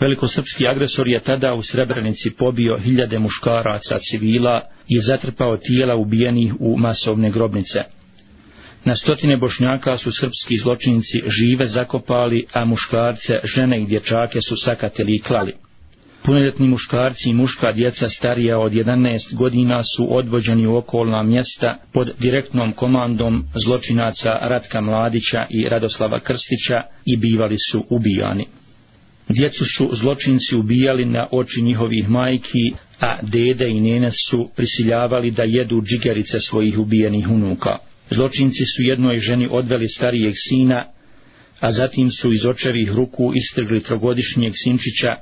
Velikosrpski 0.00 0.66
agresor 0.66 1.08
je 1.08 1.20
tada 1.20 1.54
u 1.54 1.62
Srebrenici 1.62 2.30
pobio 2.38 2.78
hiljade 2.78 3.18
muškaraca 3.18 3.98
civila 4.10 4.60
i 4.88 5.00
zatrpao 5.00 5.56
tijela 5.56 5.96
ubijenih 5.96 6.54
u 6.60 6.76
masovne 6.76 7.30
grobnice. 7.30 7.82
Na 8.84 8.96
stotine 8.96 9.36
bošnjaka 9.36 9.96
su 9.96 10.12
srpski 10.12 10.56
zločinci 10.56 11.22
žive 11.26 11.66
zakopali, 11.66 12.46
a 12.52 12.64
muškarce, 12.64 13.38
žene 13.44 13.82
i 13.82 13.86
dječake 13.86 14.40
su 14.40 14.56
sakatili 14.56 15.14
i 15.14 15.22
klali. 15.22 15.52
Punoljetni 16.22 16.68
muškarci 16.68 17.28
i 17.28 17.34
muška 17.34 17.72
djeca 17.72 18.08
starija 18.08 18.58
od 18.58 18.72
11 18.72 19.34
godina 19.34 19.82
su 19.82 20.16
odvođeni 20.16 20.66
u 20.66 20.76
okolna 20.76 21.22
mjesta 21.22 21.76
pod 21.92 22.10
direktnom 22.18 22.72
komandom 22.72 23.44
zločinaca 23.64 24.30
Ratka 24.42 24.80
Mladića 24.80 25.46
i 25.50 25.68
Radoslava 25.68 26.20
Krstića 26.20 26.82
i 27.04 27.16
bivali 27.16 27.56
su 27.70 27.86
ubijani. 27.90 28.46
Djecu 29.28 29.64
su 29.64 29.90
zločinci 29.92 30.56
ubijali 30.56 31.04
na 31.04 31.26
oči 31.30 31.62
njihovih 31.62 32.08
majki, 32.08 32.72
a 33.00 33.18
dede 33.22 33.68
i 33.68 33.80
nene 33.80 34.10
su 34.30 34.50
prisiljavali 34.56 35.30
da 35.30 35.42
jedu 35.42 35.82
džigerice 35.82 36.40
svojih 36.40 36.78
ubijenih 36.78 37.28
unuka. 37.28 37.78
Zločinci 38.10 38.64
su 38.76 38.82
jednoj 38.82 39.18
ženi 39.18 39.48
odveli 39.50 39.88
starijeg 39.88 40.34
sina, 40.36 40.84
a 41.60 41.72
zatim 41.72 42.10
su 42.10 42.32
iz 42.32 42.46
očevih 42.46 42.92
ruku 42.92 43.32
istrgli 43.34 43.80
trogodišnjeg 43.80 44.52
sinčića, 44.64 45.16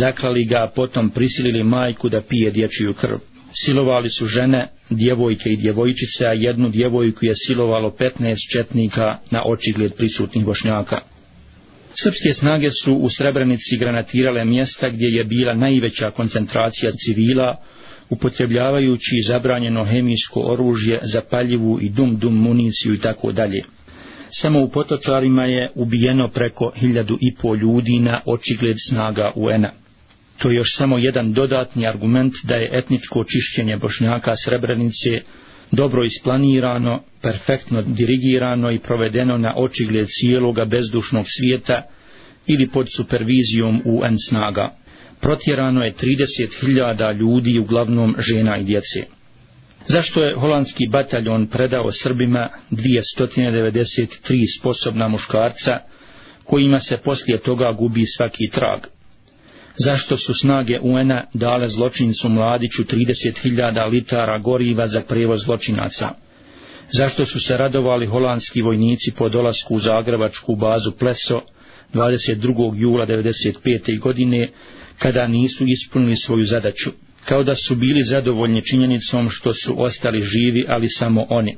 zaklali 0.00 0.44
ga, 0.44 0.56
a 0.56 0.72
potom 0.74 1.10
prisilili 1.10 1.64
majku 1.64 2.08
da 2.08 2.20
pije 2.20 2.50
dječju 2.50 2.94
krv. 2.94 3.16
Silovali 3.64 4.10
su 4.10 4.26
žene, 4.26 4.68
djevojke 4.90 5.50
i 5.50 5.56
djevojčice, 5.56 6.26
a 6.26 6.32
jednu 6.32 6.68
djevojku 6.68 7.24
je 7.24 7.34
silovalo 7.46 7.90
15 7.90 8.52
četnika 8.52 9.18
na 9.30 9.42
očigled 9.46 9.94
prisutnih 9.96 10.44
bošnjaka. 10.44 11.00
Srpske 11.94 12.32
snage 12.32 12.70
su 12.84 12.94
u 12.94 13.08
Srebrenici 13.10 13.76
granatirale 13.78 14.44
mjesta 14.44 14.88
gdje 14.88 15.06
je 15.06 15.24
bila 15.24 15.54
najveća 15.54 16.10
koncentracija 16.10 16.90
civila, 16.90 17.56
upotrebljavajući 18.10 19.16
zabranjeno 19.26 19.84
hemijsko 19.84 20.40
oružje, 20.40 21.00
zapaljivu 21.02 21.78
i 21.80 21.88
dum-dum 21.88 22.34
municiju 22.34 22.94
i 22.94 22.98
tako 22.98 23.32
dalje. 23.32 23.62
Samo 24.30 24.62
u 24.62 24.70
potočarima 24.70 25.44
je 25.44 25.70
ubijeno 25.74 26.28
preko 26.28 26.72
hiljadu 26.76 27.18
i 27.20 27.34
pol 27.42 27.56
ljudi 27.56 27.98
na 27.98 28.20
očigled 28.26 28.76
snaga 28.88 29.32
UN-a. 29.34 29.70
To 30.38 30.50
je 30.50 30.56
još 30.56 30.76
samo 30.76 30.98
jedan 30.98 31.32
dodatni 31.32 31.86
argument 31.86 32.32
da 32.44 32.54
je 32.54 32.70
etničko 32.72 33.20
očišćenje 33.20 33.76
Bošnjaka 33.76 34.34
Srebrenice 34.44 35.20
dobro 35.72 36.04
isplanirano, 36.04 37.02
perfektno 37.22 37.82
dirigirano 37.82 38.70
i 38.70 38.78
provedeno 38.78 39.38
na 39.38 39.54
očigled 39.56 40.06
cijeloga 40.20 40.64
bezdušnog 40.64 41.24
svijeta 41.38 41.82
ili 42.46 42.68
pod 42.68 42.86
supervizijom 42.96 43.82
UN 43.84 44.16
snaga. 44.28 44.70
Protjerano 45.20 45.84
je 45.84 45.92
30.000 45.92 47.16
ljudi, 47.16 47.58
uglavnom 47.58 48.16
žena 48.18 48.58
i 48.58 48.64
djece. 48.64 49.04
Zašto 49.86 50.24
je 50.24 50.34
holandski 50.34 50.88
bataljon 50.92 51.46
predao 51.46 51.92
Srbima 51.92 52.48
293 52.70 54.06
sposobna 54.60 55.08
muškarca, 55.08 55.78
kojima 56.44 56.80
se 56.80 56.96
poslije 57.04 57.38
toga 57.38 57.72
gubi 57.72 58.04
svaki 58.16 58.50
trag? 58.52 58.80
Zašto 59.78 60.16
su 60.16 60.34
snage 60.34 60.78
UN-a 60.82 61.24
dale 61.34 61.68
zločincu 61.68 62.28
mladiću 62.28 62.84
30.000 62.84 63.90
litara 63.90 64.38
goriva 64.38 64.86
za 64.86 65.00
prevoz 65.00 65.40
zločinaca. 65.44 66.08
Zašto 66.92 67.26
su 67.26 67.40
se 67.40 67.56
radovali 67.56 68.06
holandski 68.06 68.62
vojnici 68.62 69.12
po 69.18 69.28
dolasku 69.28 69.74
u 69.74 69.78
Zagrebačku 69.78 70.56
bazu 70.56 70.92
Pleso 70.98 71.40
22. 71.94 72.74
jula 72.76 73.06
1995. 73.06 74.00
godine 74.00 74.48
kada 74.98 75.26
nisu 75.26 75.64
ispunili 75.66 76.16
svoju 76.16 76.44
zadaću, 76.44 76.90
kao 77.24 77.42
da 77.42 77.54
su 77.54 77.76
bili 77.76 78.02
zadovoljni 78.02 78.64
činjenicom 78.64 79.30
što 79.30 79.54
su 79.54 79.82
ostali 79.82 80.20
živi, 80.20 80.66
ali 80.68 80.88
samo 80.88 81.26
oni. 81.28 81.56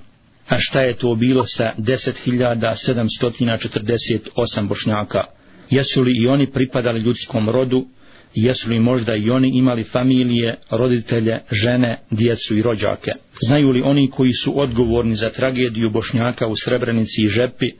A 0.48 0.58
šta 0.58 0.80
je 0.80 0.96
to 0.96 1.14
bilo 1.14 1.46
sa 1.46 1.72
10.748 1.78 4.68
bošnjaka? 4.68 5.24
Jesu 5.70 6.02
li 6.02 6.22
i 6.22 6.26
oni 6.26 6.52
pripadali 6.52 7.00
ljudskom 7.00 7.50
rodu, 7.50 7.86
jesu 8.34 8.70
li 8.70 8.80
možda 8.80 9.16
i 9.16 9.30
oni 9.30 9.50
imali 9.54 9.84
familije, 9.84 10.56
roditelje, 10.70 11.40
žene, 11.50 11.98
djecu 12.10 12.56
i 12.56 12.62
rođake. 12.62 13.10
Znaju 13.46 13.70
li 13.70 13.82
oni 13.82 14.10
koji 14.10 14.32
su 14.32 14.60
odgovorni 14.60 15.14
za 15.14 15.30
tragediju 15.30 15.90
Bošnjaka 15.90 16.46
u 16.46 16.56
Srebrenici 16.64 17.22
i 17.22 17.28
Žepi, 17.28 17.70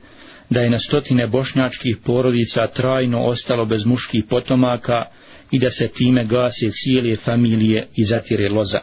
da 0.49 0.61
je 0.61 0.69
na 0.69 0.79
stotine 0.79 1.27
bošnjačkih 1.27 1.97
porodica 2.05 2.67
trajno 2.67 3.25
ostalo 3.25 3.65
bez 3.65 3.85
muških 3.85 4.23
potomaka 4.29 5.05
i 5.51 5.59
da 5.59 5.69
se 5.69 5.87
time 5.87 6.25
gase 6.25 6.69
cijele 6.71 7.15
familije 7.15 7.87
i 7.95 8.03
zatire 8.03 8.49
loza. 8.49 8.79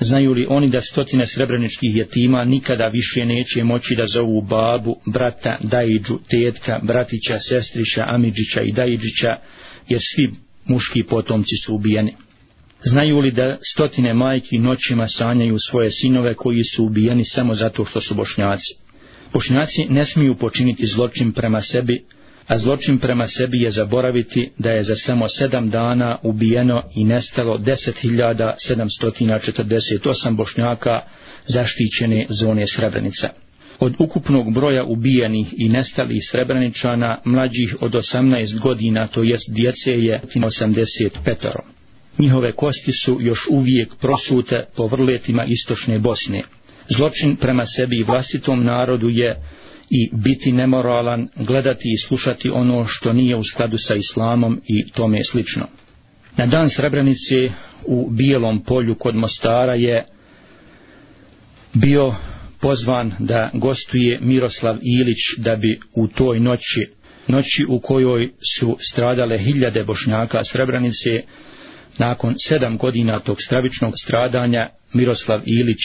Znaju 0.00 0.32
li 0.32 0.46
oni 0.48 0.68
da 0.70 0.80
stotine 0.80 1.26
srebreničkih 1.26 1.96
jetima 1.96 2.44
nikada 2.44 2.88
više 2.88 3.24
neće 3.24 3.64
moći 3.64 3.94
da 3.94 4.06
zovu 4.06 4.42
babu, 4.42 4.96
brata, 5.06 5.58
dajiđu, 5.60 6.18
tetka, 6.30 6.80
bratića, 6.82 7.38
sestrića, 7.38 8.04
amidžića 8.06 8.62
i 8.62 8.72
dajiđića, 8.72 9.36
jer 9.88 10.00
svi 10.14 10.47
muški 10.68 11.02
potomci 11.02 11.56
su 11.66 11.74
ubijeni. 11.74 12.14
Znaju 12.84 13.18
li 13.18 13.30
da 13.30 13.56
stotine 13.72 14.14
majki 14.14 14.58
noćima 14.58 15.08
sanjaju 15.08 15.56
svoje 15.70 15.90
sinove 15.90 16.34
koji 16.34 16.64
su 16.64 16.84
ubijeni 16.84 17.24
samo 17.24 17.54
zato 17.54 17.84
što 17.84 18.00
su 18.00 18.14
bošnjaci? 18.14 18.74
Bošnjaci 19.32 19.86
ne 19.88 20.04
smiju 20.04 20.34
počiniti 20.34 20.86
zločin 20.86 21.32
prema 21.32 21.62
sebi, 21.62 22.04
a 22.46 22.58
zločin 22.58 22.98
prema 22.98 23.26
sebi 23.26 23.60
je 23.60 23.70
zaboraviti 23.70 24.50
da 24.58 24.70
je 24.70 24.84
za 24.84 24.96
samo 24.96 25.28
sedam 25.28 25.70
dana 25.70 26.18
ubijeno 26.22 26.82
i 26.94 27.04
nestalo 27.04 27.58
10.748 27.58 30.36
bošnjaka 30.36 31.00
zaštićene 31.46 32.26
zone 32.28 32.66
Srebrenica. 32.66 33.28
Od 33.80 33.94
ukupnog 33.98 34.54
broja 34.54 34.84
ubijenih 34.84 35.54
i 35.56 35.68
nestalih 35.68 36.22
Srebreničana, 36.30 37.18
mlađih 37.24 37.76
od 37.80 37.92
18 37.92 38.60
godina, 38.60 39.06
to 39.06 39.22
jest 39.22 39.50
djece, 39.50 39.90
je 39.90 40.20
85. 40.34 41.58
Njihove 42.18 42.52
kosti 42.52 42.92
su 42.92 43.18
još 43.20 43.46
uvijek 43.50 43.94
prosute 44.00 44.64
po 44.76 44.86
vrletima 44.86 45.44
istočne 45.44 45.98
Bosne. 45.98 46.42
Zločin 46.96 47.36
prema 47.36 47.66
sebi 47.66 47.96
i 47.98 48.02
vlastitom 48.02 48.64
narodu 48.64 49.08
je 49.08 49.36
i 49.90 50.10
biti 50.12 50.52
nemoralan, 50.52 51.28
gledati 51.36 51.88
i 51.88 52.06
slušati 52.06 52.50
ono 52.50 52.84
što 52.86 53.12
nije 53.12 53.36
u 53.36 53.44
skladu 53.44 53.76
sa 53.78 53.94
islamom 53.94 54.60
i 54.66 54.90
tome 54.92 55.24
slično. 55.24 55.66
Na 56.36 56.46
dan 56.46 56.70
Srebrenice 56.70 57.50
u 57.86 58.10
Bijelom 58.10 58.64
polju 58.64 58.94
kod 58.94 59.14
Mostara 59.14 59.74
je 59.74 60.04
bio 61.74 62.14
pozvan 62.60 63.12
da 63.18 63.50
gostuje 63.54 64.18
Miroslav 64.20 64.76
Ilić 64.82 65.18
da 65.38 65.56
bi 65.56 65.80
u 65.96 66.08
toj 66.08 66.40
noći, 66.40 66.86
noći 67.28 67.66
u 67.68 67.80
kojoj 67.80 68.28
su 68.58 68.76
stradale 68.92 69.38
hiljade 69.38 69.84
bošnjaka 69.84 70.44
Srebranice, 70.44 71.22
nakon 71.98 72.34
sedam 72.48 72.78
godina 72.78 73.20
tog 73.20 73.36
stravičnog 73.46 73.92
stradanja, 74.04 74.68
Miroslav 74.92 75.40
Ilić 75.46 75.78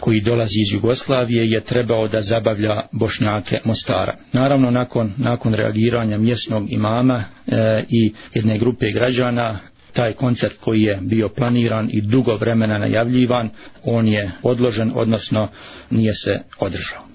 koji 0.00 0.20
dolazi 0.20 0.58
iz 0.60 0.74
Jugoslavije 0.74 1.50
je 1.50 1.64
trebao 1.64 2.08
da 2.08 2.20
zabavlja 2.20 2.82
bošnjake 2.92 3.60
Mostara. 3.64 4.14
Naravno, 4.32 4.70
nakon, 4.70 5.12
nakon 5.16 5.54
reagiranja 5.54 6.18
mjesnog 6.18 6.72
imama 6.72 7.24
e, 7.46 7.84
i 7.88 8.12
jedne 8.34 8.58
grupe 8.58 8.90
građana, 8.90 9.58
taj 9.96 10.12
koncert 10.12 10.54
koji 10.60 10.82
je 10.82 10.98
bio 11.02 11.28
planiran 11.28 11.88
i 11.92 12.00
dugo 12.00 12.36
vremena 12.36 12.78
najavljivan, 12.78 13.50
on 13.84 14.08
je 14.08 14.30
odložen, 14.42 14.92
odnosno 14.94 15.48
nije 15.90 16.12
se 16.14 16.38
održao. 16.58 17.06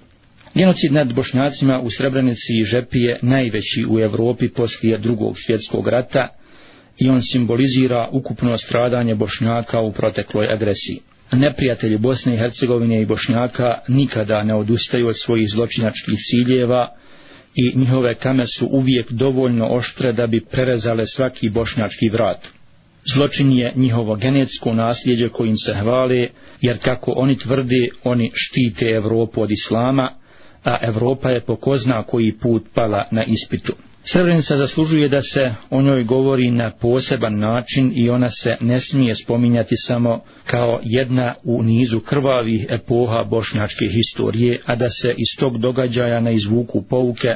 Genocid 0.55 0.93
nad 0.93 1.13
bošnjacima 1.13 1.79
u 1.79 1.89
Srebrenici 1.89 2.53
i 2.61 2.65
Žepi 2.65 2.99
je 2.99 3.19
najveći 3.21 3.85
u 3.89 3.99
Evropi 3.99 4.49
poslije 4.49 4.97
drugog 4.97 5.35
svjetskog 5.45 5.87
rata 5.87 6.27
i 6.97 7.09
on 7.09 7.21
simbolizira 7.21 8.09
ukupno 8.11 8.57
stradanje 8.57 9.15
bošnjaka 9.15 9.79
u 9.79 9.91
protekloj 9.91 10.53
agresiji 10.53 10.99
neprijatelji 11.37 11.97
Bosne 11.97 12.33
i 12.33 12.37
Hercegovine 12.37 13.01
i 13.01 13.05
Bošnjaka 13.05 13.79
nikada 13.87 14.43
ne 14.43 14.53
odustaju 14.53 15.07
od 15.07 15.15
svojih 15.25 15.49
zločinačkih 15.49 16.19
ciljeva 16.29 16.87
i 17.55 17.79
njihove 17.79 18.15
kame 18.15 18.47
su 18.47 18.67
uvijek 18.71 19.11
dovoljno 19.11 19.67
oštre 19.67 20.13
da 20.13 20.27
bi 20.27 20.45
prerezale 20.51 21.07
svaki 21.07 21.49
bošnjački 21.49 22.09
vrat. 22.09 22.47
Zločin 23.13 23.51
je 23.51 23.71
njihovo 23.75 24.15
genetsko 24.15 24.73
nasljeđe 24.73 25.29
kojim 25.29 25.57
se 25.57 25.73
hvale, 25.73 26.27
jer 26.61 26.79
kako 26.79 27.13
oni 27.15 27.37
tvrde, 27.37 27.87
oni 28.03 28.31
štite 28.33 28.85
Evropu 28.85 29.41
od 29.41 29.51
Islama, 29.51 30.11
a 30.63 30.77
Evropa 30.81 31.29
je 31.29 31.45
pokozna 31.45 32.03
koji 32.03 32.37
put 32.41 32.63
pala 32.73 33.03
na 33.11 33.23
ispitu. 33.23 33.73
Srebrenica 34.03 34.57
zaslužuje 34.57 35.09
da 35.09 35.21
se 35.21 35.53
o 35.69 35.81
njoj 35.81 36.03
govori 36.03 36.51
na 36.51 36.71
poseban 36.81 37.39
način 37.39 37.91
i 37.95 38.09
ona 38.09 38.29
se 38.31 38.55
ne 38.61 38.81
smije 38.81 39.15
spominjati 39.15 39.75
samo 39.77 40.21
kao 40.45 40.79
jedna 40.83 41.35
u 41.43 41.63
nizu 41.63 41.99
krvavih 41.99 42.65
epoha 42.69 43.23
bošnjačke 43.23 43.85
historije, 43.87 44.59
a 44.65 44.75
da 44.75 44.89
se 44.89 45.09
iz 45.09 45.39
tog 45.39 45.57
događaja 45.57 46.19
na 46.19 46.31
izvuku 46.31 46.83
pouke, 46.89 47.35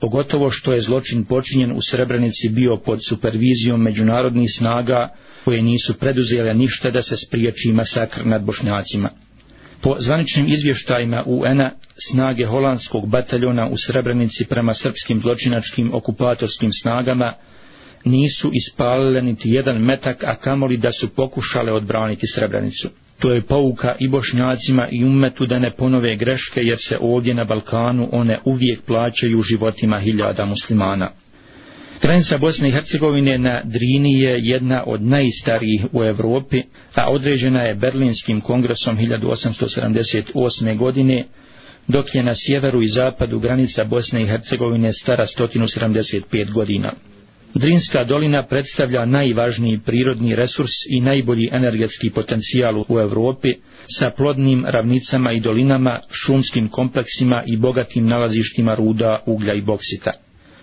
pogotovo 0.00 0.50
što 0.50 0.72
je 0.72 0.80
zločin 0.80 1.24
počinjen 1.24 1.72
u 1.72 1.80
Srebrenici 1.90 2.48
bio 2.48 2.76
pod 2.76 2.98
supervizijom 3.08 3.82
međunarodnih 3.82 4.50
snaga 4.58 5.08
koje 5.44 5.62
nisu 5.62 5.94
preduzele 5.98 6.54
ništa 6.54 6.90
da 6.90 7.02
se 7.02 7.16
spriječi 7.26 7.72
masakr 7.72 8.26
nad 8.26 8.44
bošnjacima. 8.44 9.10
Po 9.82 9.96
zvaničnim 9.98 10.48
izvještajima 10.48 11.22
UN-a, 11.26 11.70
snage 12.10 12.44
holandskog 12.44 13.10
bataljona 13.10 13.68
u 13.68 13.76
Srebrenici 13.86 14.44
prema 14.48 14.74
srpskim 14.74 15.20
zločinačkim 15.20 15.94
okupatorskim 15.94 16.70
snagama 16.82 17.34
nisu 18.04 18.50
ispalile 18.54 19.22
niti 19.22 19.50
jedan 19.50 19.82
metak, 19.82 20.24
a 20.24 20.34
kamoli 20.34 20.76
da 20.76 20.92
su 20.92 21.14
pokušale 21.14 21.72
odbraniti 21.72 22.26
Srebrenicu. 22.34 22.88
To 23.18 23.32
je 23.32 23.42
pouka 23.42 23.94
i 24.00 24.08
bošnjacima 24.08 24.88
i 24.90 25.04
umetu 25.04 25.46
da 25.46 25.58
ne 25.58 25.72
ponove 25.76 26.16
greške, 26.16 26.60
jer 26.60 26.78
se 26.80 26.96
ovdje 27.00 27.34
na 27.34 27.44
Balkanu 27.44 28.08
one 28.12 28.38
uvijek 28.44 28.82
plaćaju 28.82 29.42
životima 29.42 29.98
hiljada 29.98 30.44
muslimana. 30.44 31.10
Granica 32.02 32.38
Bosne 32.38 32.68
i 32.68 32.72
Hercegovine 32.72 33.38
na 33.38 33.62
Drini 33.64 34.20
je 34.20 34.38
jedna 34.42 34.84
od 34.86 35.02
najstarijih 35.02 35.86
u 35.92 36.04
Evropi, 36.04 36.62
a 36.94 37.10
određena 37.10 37.62
je 37.62 37.74
Berlinskim 37.74 38.40
kongresom 38.40 38.98
1878. 38.98 40.76
godine, 40.76 41.24
dok 41.88 42.14
je 42.14 42.22
na 42.22 42.34
sjeveru 42.34 42.82
i 42.82 42.88
zapadu 42.88 43.38
granica 43.38 43.84
Bosne 43.84 44.22
i 44.22 44.26
Hercegovine 44.26 44.92
stara 44.92 45.26
175 45.38 46.52
godina. 46.52 46.92
Drinska 47.54 48.04
dolina 48.04 48.46
predstavlja 48.46 49.04
najvažniji 49.04 49.78
prirodni 49.86 50.36
resurs 50.36 50.70
i 50.90 51.00
najbolji 51.00 51.48
energetski 51.52 52.10
potencijal 52.10 52.84
u 52.88 52.98
Evropi 52.98 53.48
sa 53.98 54.10
plodnim 54.10 54.64
ravnicama 54.68 55.32
i 55.32 55.40
dolinama, 55.40 56.00
šumskim 56.10 56.68
kompleksima 56.68 57.42
i 57.46 57.56
bogatim 57.56 58.06
nalazištima 58.06 58.74
ruda, 58.74 59.22
uglja 59.26 59.54
i 59.54 59.60
boksita. 59.60 60.12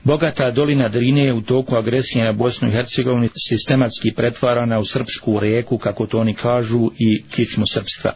Bogata 0.04 0.52
dolina 0.52 0.89
Drine 0.89 1.26
je 1.26 1.34
u 1.34 1.41
toku 1.41 1.76
agresije 1.76 2.26
na 2.26 2.32
Bosnu 2.32 2.67
i 2.67 2.71
Hercegovini 2.71 3.30
sistematski 3.50 4.12
pretvarana 4.15 4.80
u 4.80 4.86
srpsku 4.86 5.39
reku, 5.39 5.78
kako 5.78 6.06
to 6.08 6.19
oni 6.19 6.34
kažu, 6.34 6.91
i 7.00 7.24
kičmu 7.32 7.63
srpstva. 7.74 8.12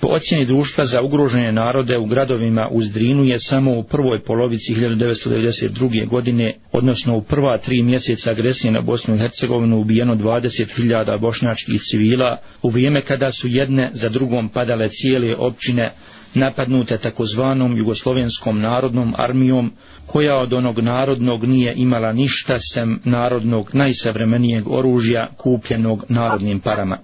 Po 0.00 0.08
ocjeni 0.08 0.46
društva 0.46 0.86
za 0.86 1.02
ugrožene 1.02 1.52
narode 1.52 1.98
u 1.98 2.06
gradovima 2.06 2.68
uz 2.70 2.90
Drinu 2.92 3.24
je 3.24 3.38
samo 3.38 3.78
u 3.78 3.82
prvoj 3.82 4.22
polovici 4.22 4.74
1992. 4.74 6.08
godine, 6.08 6.54
odnosno 6.72 7.16
u 7.16 7.22
prva 7.22 7.58
tri 7.58 7.82
mjeseca 7.82 8.30
agresije 8.30 8.72
na 8.72 8.80
Bosnu 8.80 9.14
i 9.14 9.18
Hercegovinu 9.18 9.80
ubijeno 9.80 10.14
20.000 10.14 11.20
bošnjačkih 11.20 11.80
civila, 11.90 12.36
u 12.62 12.70
vrijeme 12.70 13.00
kada 13.00 13.32
su 13.32 13.48
jedne 13.48 13.90
za 13.92 14.08
drugom 14.08 14.48
padale 14.48 14.88
cijele 14.88 15.36
općine 15.36 15.92
napadnute 16.34 16.98
takozvanom 16.98 17.76
jugoslovenskom 17.76 18.60
narodnom 18.60 19.14
armijom 19.16 19.72
koja 20.06 20.36
od 20.36 20.52
onog 20.52 20.78
narodnog 20.80 21.44
nije 21.44 21.74
imala 21.76 22.12
ništa 22.12 22.58
sem 22.58 23.00
narodnog 23.04 23.70
najsavremenijeg 23.72 24.70
oružja 24.70 25.28
kupljenog 25.36 26.04
narodnim 26.08 26.60
parama. 26.60 26.98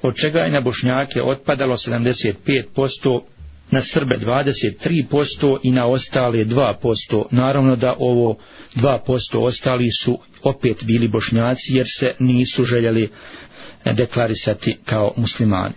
od 0.02 0.16
čega 0.16 0.40
je 0.40 0.52
na 0.52 0.62
Bošnjake 0.62 1.22
otpadalo 1.22 1.78
75%, 1.78 3.22
na 3.72 3.82
Srbe 3.82 4.18
23% 4.18 5.58
i 5.64 5.72
na 5.72 5.86
ostale 5.86 6.46
2%. 6.46 7.24
Naravno 7.32 7.76
da 7.76 7.96
ovo 8.00 8.38
2% 8.76 9.38
ostali 9.38 9.88
su 10.04 10.20
opet 10.44 10.84
bili 10.84 11.08
Bošnjaci 11.08 11.74
jer 11.74 11.86
se 12.00 12.14
nisu 12.20 12.66
željeli 12.66 13.04
eh, 13.04 13.10
deklarisati 13.94 14.78
kao 14.86 15.14
muslimani. 15.18 15.74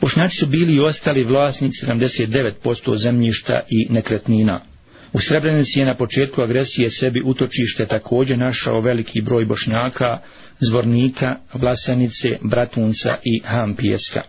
Bošnjaci 0.00 0.36
su 0.36 0.46
bili 0.46 0.74
i 0.74 0.80
ostali 0.80 1.24
vlasnici 1.24 1.86
79% 1.86 2.96
zemljišta 2.96 3.60
i 3.68 3.92
nekretnina. 3.92 4.71
U 5.12 5.20
Srebrenici 5.20 5.78
je 5.78 5.86
na 5.86 5.96
početku 5.96 6.42
agresije 6.42 6.90
sebi 6.90 7.22
utočište 7.24 7.86
također 7.86 8.38
našao 8.38 8.80
veliki 8.80 9.20
broj 9.20 9.44
bošnjaka, 9.44 10.18
zvornika, 10.60 11.36
vlasenice, 11.54 12.38
bratunca 12.42 13.16
i 13.24 13.40
hampijeska. 13.44 14.22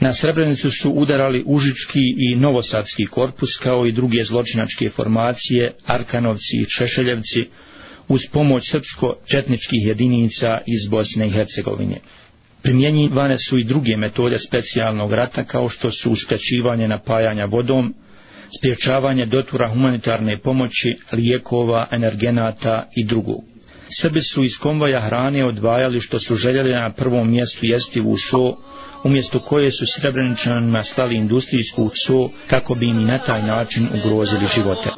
Na 0.00 0.14
Srebrenicu 0.14 0.70
su 0.70 0.90
udarali 0.90 1.42
Užički 1.46 2.00
i 2.18 2.36
Novosadski 2.36 3.06
korpus 3.06 3.50
kao 3.62 3.86
i 3.86 3.92
druge 3.92 4.24
zločinačke 4.24 4.90
formacije, 4.90 5.72
Arkanovci 5.86 6.56
i 6.62 6.66
Češeljevci, 6.78 7.48
uz 8.08 8.20
pomoć 8.32 8.70
srpsko-četničkih 8.70 9.86
jedinica 9.86 10.58
iz 10.66 10.90
Bosne 10.90 11.26
i 11.26 11.30
Hercegovine. 11.30 11.96
Primjenjivane 12.62 13.38
su 13.38 13.58
i 13.58 13.64
druge 13.64 13.96
metode 13.96 14.38
specijalnog 14.38 15.12
rata 15.12 15.44
kao 15.44 15.68
što 15.68 15.90
su 15.90 16.12
uskraćivanje 16.12 16.88
napajanja 16.88 17.44
vodom, 17.44 17.94
spriječavanje 18.58 19.26
dotura 19.26 19.68
humanitarne 19.68 20.38
pomoći, 20.38 20.96
lijekova, 21.12 21.88
energenata 21.92 22.88
i 22.96 23.04
drugog. 23.04 23.40
Srbi 24.00 24.20
su 24.22 24.44
iz 24.44 24.52
konvoja 24.60 25.00
hrane 25.00 25.44
odvajali 25.44 26.00
što 26.00 26.18
su 26.18 26.34
željeli 26.34 26.72
na 26.72 26.92
prvom 26.92 27.30
mjestu 27.30 27.58
jesti 27.62 28.00
u 28.00 28.16
so, 28.30 28.56
umjesto 29.04 29.38
koje 29.38 29.70
su 29.70 29.84
srebreničanima 29.98 30.82
slali 30.82 31.16
industrijsku 31.16 31.90
so 32.06 32.28
kako 32.46 32.74
bi 32.74 32.86
im 32.86 33.00
i 33.00 33.04
na 33.04 33.18
taj 33.18 33.42
način 33.42 33.88
ugrozili 33.94 34.46
živote. 34.54 34.90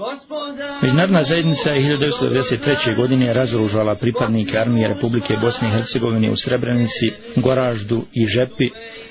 Međunarodna 0.83 1.25
zajednica 1.25 1.71
je 1.71 1.99
1993. 1.99 2.97
godine 2.97 3.35
razoružala 3.35 3.95
pripadnike 3.95 4.59
armije 4.59 4.89
Republike 4.89 5.37
Bosne 5.41 5.69
i 5.69 5.71
Hercegovine 5.71 6.31
u 6.31 6.37
Srebrenici, 6.37 7.13
Goraždu 7.37 8.03
i 8.13 8.27
Žepi 8.27 8.71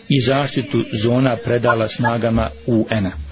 i 0.10 0.22
zaštitu 0.28 0.84
zona 1.04 1.38
predala 1.46 1.88
snagama 1.88 2.50
UN-a. 2.68 3.23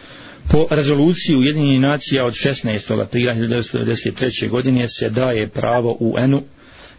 Po 0.52 0.68
rezoluciji 0.70 1.36
Ujedinjenih 1.36 1.82
nacija 1.82 2.26
od 2.26 2.34
16. 2.34 3.02
aprila 3.02 3.34
1993. 3.34 4.50
godine 4.50 4.88
se 4.88 5.10
daje 5.10 5.48
pravo 5.48 5.98
UN-u 6.00 6.42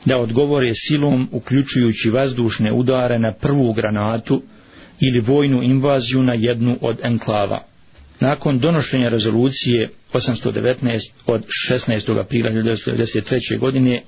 da 0.05 0.19
odgovore 0.19 0.75
silom 0.75 1.29
uključujući 1.33 2.11
vazdušne 2.11 2.73
udare 2.73 3.19
na 3.19 3.33
prvu 3.33 3.73
granatu 3.73 4.43
ili 5.01 5.21
vojnu 5.21 5.62
invaziju 5.62 6.23
na 6.23 6.35
jednu 6.35 6.79
od 6.81 6.97
enklava. 7.03 7.65
Nakon 8.21 8.59
donošenja 8.59 9.09
rezolucije 9.09 9.88
819 10.12 11.11
od 11.27 11.45
16. 11.71 12.21
aprila 12.21 12.51
1993. 12.51 13.59
godine, 13.59 14.03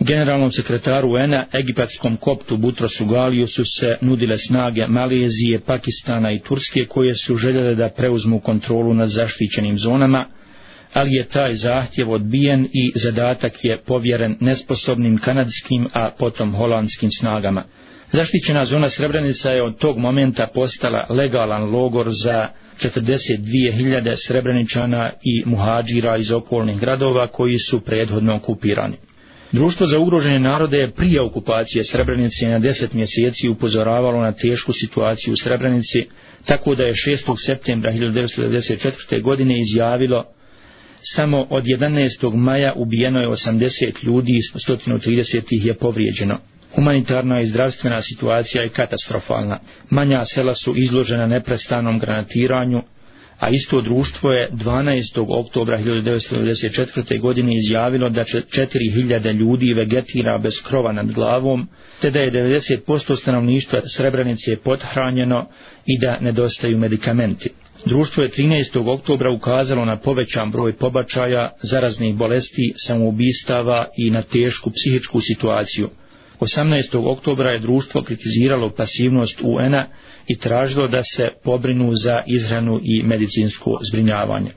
generalnom 0.00 0.52
sekretaru 0.52 1.08
UN-a, 1.08 1.44
egipatskom 1.52 2.16
koptu 2.16 2.56
Butrosu 2.56 3.06
Galiju 3.06 3.46
su 3.46 3.64
se 3.64 3.96
nudile 4.00 4.38
snage 4.38 4.86
Malezije, 4.86 5.60
Pakistana 5.66 6.32
i 6.32 6.38
Turske 6.38 6.84
koje 6.84 7.14
su 7.14 7.36
željele 7.36 7.74
da 7.74 7.88
preuzmu 7.88 8.40
kontrolu 8.40 8.94
nad 8.94 9.08
zaštićenim 9.08 9.78
zonama, 9.78 10.26
ali 10.94 11.12
je 11.12 11.28
taj 11.28 11.54
zahtjev 11.54 12.10
odbijen 12.10 12.64
i 12.64 12.92
zadatak 12.94 13.64
je 13.64 13.78
povjeren 13.86 14.36
nesposobnim 14.40 15.18
kanadskim, 15.18 15.88
a 15.92 16.10
potom 16.18 16.54
holandskim 16.54 17.10
snagama. 17.10 17.64
Zaštićena 18.12 18.64
zona 18.64 18.90
Srebrenica 18.90 19.50
je 19.50 19.62
od 19.62 19.78
tog 19.78 19.98
momenta 19.98 20.48
postala 20.54 21.06
legalan 21.10 21.70
logor 21.70 22.06
za 22.24 22.48
42.000 22.82 24.14
Srebreničana 24.26 25.10
i 25.22 25.42
muhađira 25.46 26.16
iz 26.16 26.30
okolnih 26.30 26.80
gradova 26.80 27.26
koji 27.26 27.58
su 27.58 27.80
prethodno 27.80 28.36
okupirani. 28.36 28.94
Društvo 29.52 29.86
za 29.86 29.98
ugrožene 29.98 30.38
narode 30.38 30.78
je 30.78 30.92
prije 30.92 31.22
okupacije 31.22 31.84
Srebrenice 31.84 32.48
na 32.48 32.58
10 32.58 32.94
mjeseci 32.94 33.48
upozoravalo 33.48 34.22
na 34.22 34.32
tešku 34.32 34.72
situaciju 34.72 35.32
u 35.32 35.36
Srebrenici, 35.36 36.06
tako 36.44 36.74
da 36.74 36.84
je 36.84 36.92
6. 36.92 37.36
septembra 37.46 37.92
1994. 37.92 39.22
godine 39.22 39.54
izjavilo 39.60 40.24
samo 41.02 41.46
od 41.50 41.64
11. 41.64 42.34
maja 42.34 42.72
ubijeno 42.76 43.20
je 43.20 43.28
80 43.28 43.92
ljudi 44.02 44.32
i 44.32 44.58
130 44.68 45.42
ih 45.50 45.66
je 45.66 45.74
povrijeđeno. 45.74 46.38
Humanitarna 46.74 47.40
i 47.40 47.46
zdravstvena 47.46 48.02
situacija 48.02 48.62
je 48.62 48.68
katastrofalna. 48.68 49.58
Manja 49.90 50.24
sela 50.24 50.54
su 50.54 50.74
izložena 50.76 51.26
neprestanom 51.26 51.98
granatiranju, 51.98 52.82
a 53.38 53.50
isto 53.50 53.80
društvo 53.80 54.32
je 54.32 54.50
12. 54.50 55.26
oktobra 55.28 55.78
1994. 55.78 57.20
godine 57.20 57.52
izjavilo 57.56 58.08
da 58.08 58.24
4000 58.24 59.38
ljudi 59.38 59.72
vegetira 59.72 60.38
bez 60.38 60.52
krova 60.68 60.92
nad 60.92 61.12
glavom, 61.12 61.68
te 62.00 62.10
da 62.10 62.18
je 62.18 62.32
90% 62.32 63.20
stanovništva 63.20 63.80
Srebrenice 63.96 64.56
pothranjeno 64.64 65.46
i 65.86 65.98
da 66.00 66.18
nedostaju 66.20 66.78
medikamenti. 66.78 67.50
Društvo 67.86 68.22
je 68.22 68.30
13. 68.30 68.88
oktobra 68.98 69.30
ukazalo 69.30 69.84
na 69.84 69.96
povećan 69.96 70.50
broj 70.50 70.72
pobačaja, 70.72 71.52
zaraznih 71.62 72.14
bolesti, 72.14 72.72
samoubistava 72.86 73.86
i 73.96 74.10
na 74.10 74.22
tešku 74.22 74.70
psihičku 74.70 75.20
situaciju. 75.20 75.88
18. 76.40 77.12
oktobra 77.12 77.50
je 77.50 77.58
društvo 77.58 78.02
kritiziralo 78.02 78.70
pasivnost 78.70 79.40
UN-a 79.42 79.86
i 80.28 80.38
tražilo 80.38 80.88
da 80.88 81.02
se 81.02 81.28
pobrinu 81.44 81.92
za 81.94 82.22
izhranu 82.26 82.80
i 82.82 83.02
medicinsko 83.02 83.78
zbrinjavanje. 83.90 84.50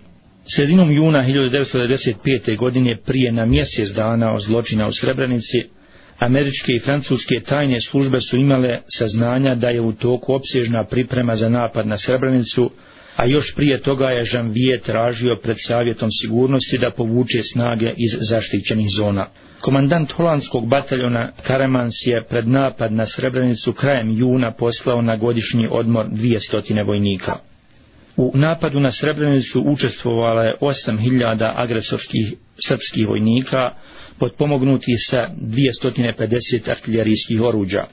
Sredinom 0.56 0.92
juna 0.92 1.24
1995. 1.24 2.58
godine 2.58 2.98
prije 3.06 3.32
na 3.32 3.46
mjesec 3.46 3.90
dana 3.90 4.34
o 4.34 4.40
zločina 4.40 4.88
u 4.88 4.92
Srebrenici, 4.94 5.64
američke 6.20 6.72
i 6.72 6.80
francuske 6.80 7.40
tajne 7.40 7.82
službe 7.82 8.20
su 8.20 8.38
imale 8.38 8.80
saznanja 8.98 9.56
da 9.56 9.70
je 9.70 9.82
u 9.82 9.94
toku 9.94 10.34
opsežna 10.34 10.86
priprema 10.86 11.36
za 11.36 11.50
napad 11.50 11.88
na 11.88 11.98
Srebrenicu, 11.98 12.72
a 13.16 13.26
još 13.26 13.56
prije 13.56 13.82
toga 13.82 14.06
je 14.06 14.26
Žanvije 14.26 14.80
tražio 14.80 15.40
pred 15.44 15.58
savjetom 15.68 16.10
sigurnosti 16.22 16.78
da 16.78 16.92
povuče 16.92 17.44
snage 17.54 17.94
iz 17.98 18.30
zaštićenih 18.30 18.88
zona. 18.98 19.28
Komandant 19.62 20.12
holandskog 20.12 20.68
bataljona 20.68 21.32
Karemans 21.44 21.94
je 22.06 22.22
pred 22.24 22.48
napad 22.48 22.94
na 22.94 23.06
Srebrenicu 23.06 23.74
krajem 23.74 24.18
juna 24.18 24.52
poslao 24.52 25.02
na 25.02 25.16
godišnji 25.16 25.68
odmor 25.72 26.06
200 26.10 26.86
vojnika. 26.86 27.38
U 28.18 28.32
napadu 28.36 28.80
na 28.80 28.92
Srebrenicu 28.92 29.64
učestvovala 29.66 30.44
je 30.44 30.56
8000 30.62 31.54
agresorskih 31.56 32.34
srpskih 32.68 33.08
vojnika, 33.08 33.70
potpomognuti 34.20 34.96
sa 35.10 35.28
250 35.42 36.70
artiljerijskih 36.70 37.42
oruđa. 37.42 37.84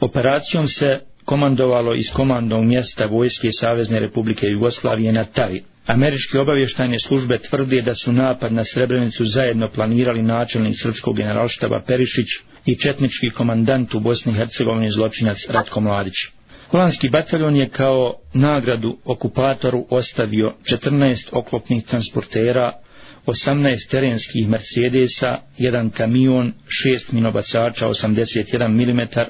Operacijom 0.00 0.68
se 0.68 1.00
komandovalo 1.24 1.94
iz 1.94 2.06
komandnog 2.14 2.64
mjesta 2.64 3.06
Vojske 3.06 3.48
Savezne 3.60 4.00
Republike 4.00 4.46
Jugoslavije 4.46 5.12
na 5.12 5.24
Tari. 5.24 5.62
Američke 5.86 6.40
obavještajne 6.40 6.98
službe 7.06 7.38
tvrde 7.38 7.82
da 7.82 7.94
su 7.94 8.12
napad 8.12 8.52
na 8.52 8.64
Srebrenicu 8.64 9.24
zajedno 9.24 9.70
planirali 9.74 10.22
načelnik 10.22 10.74
srpskog 10.82 11.16
generalštaba 11.16 11.82
Perišić 11.86 12.26
i 12.66 12.78
četnički 12.78 13.30
komandant 13.30 13.94
u 13.94 14.00
Bosni 14.00 14.32
i 14.32 14.34
Hercegovini 14.34 14.90
zločinac 14.90 15.36
Ratko 15.48 15.80
Mladić. 15.80 16.14
Holandski 16.68 17.08
bataljon 17.08 17.56
je 17.56 17.68
kao 17.68 18.14
nagradu 18.34 18.98
okupatoru 19.04 19.86
ostavio 19.90 20.52
14 20.72 21.28
oklopnih 21.32 21.84
transportera, 21.84 22.72
18 23.26 23.90
terenskih 23.90 24.48
Mercedesa, 24.48 25.38
jedan 25.58 25.90
kamion, 25.90 26.52
6 26.86 27.12
minobacača 27.12 27.88
81 27.88 28.68
mm, 28.68 29.00
6 29.00 29.24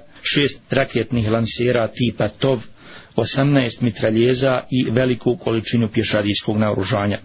raketnih 0.71 1.31
lansera 1.31 1.89
tipa 1.89 2.29
TOV, 2.29 2.59
18 3.17 3.83
mitraljeza 3.83 4.61
i 4.71 4.91
veliku 4.91 5.37
količinu 5.37 5.89
pješadijskog 5.89 6.57
naoružanja. 6.57 7.19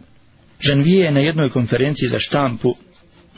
Žanvije 0.60 1.06
je 1.06 1.12
na 1.12 1.20
jednoj 1.20 1.50
konferenciji 1.50 2.10
za 2.10 2.20
štampu 2.20 2.76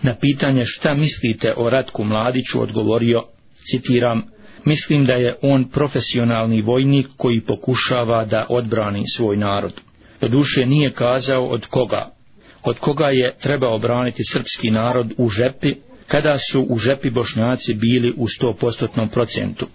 na 0.01 0.15
pitanje 0.15 0.65
šta 0.65 0.93
mislite 0.93 1.53
o 1.57 1.69
Ratku 1.69 2.03
Mladiću 2.03 2.61
odgovorio, 2.61 3.23
citiram, 3.71 4.23
mislim 4.65 5.05
da 5.05 5.13
je 5.13 5.35
on 5.41 5.69
profesionalni 5.69 6.61
vojnik 6.61 7.07
koji 7.17 7.41
pokušava 7.41 8.25
da 8.25 8.45
odbrani 8.49 9.03
svoj 9.17 9.37
narod. 9.37 9.73
Do 10.21 10.27
duše 10.27 10.65
nije 10.65 10.91
kazao 10.91 11.45
od 11.45 11.65
koga, 11.65 12.09
od 12.63 12.79
koga 12.79 13.09
je 13.09 13.35
trebao 13.41 13.75
obraniti 13.75 14.23
srpski 14.33 14.71
narod 14.71 15.13
u 15.17 15.29
žepi, 15.29 15.75
kada 16.07 16.37
su 16.51 16.65
u 16.69 16.77
žepi 16.77 17.09
bošnjaci 17.09 17.73
bili 17.73 18.13
u 18.17 18.27
100% 18.41 19.09
procentu. 19.13 19.67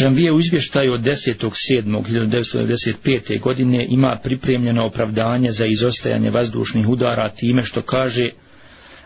Žambije 0.00 0.32
u 0.32 0.40
izvještaju 0.40 0.92
od 0.92 1.00
10.7.1995. 1.00 3.40
godine 3.40 3.86
ima 3.88 4.18
pripremljeno 4.22 4.86
opravdanje 4.86 5.52
za 5.52 5.66
izostajanje 5.66 6.30
vazdušnih 6.30 6.88
udara 6.88 7.28
time 7.28 7.62
što 7.62 7.82
kaže 7.82 8.28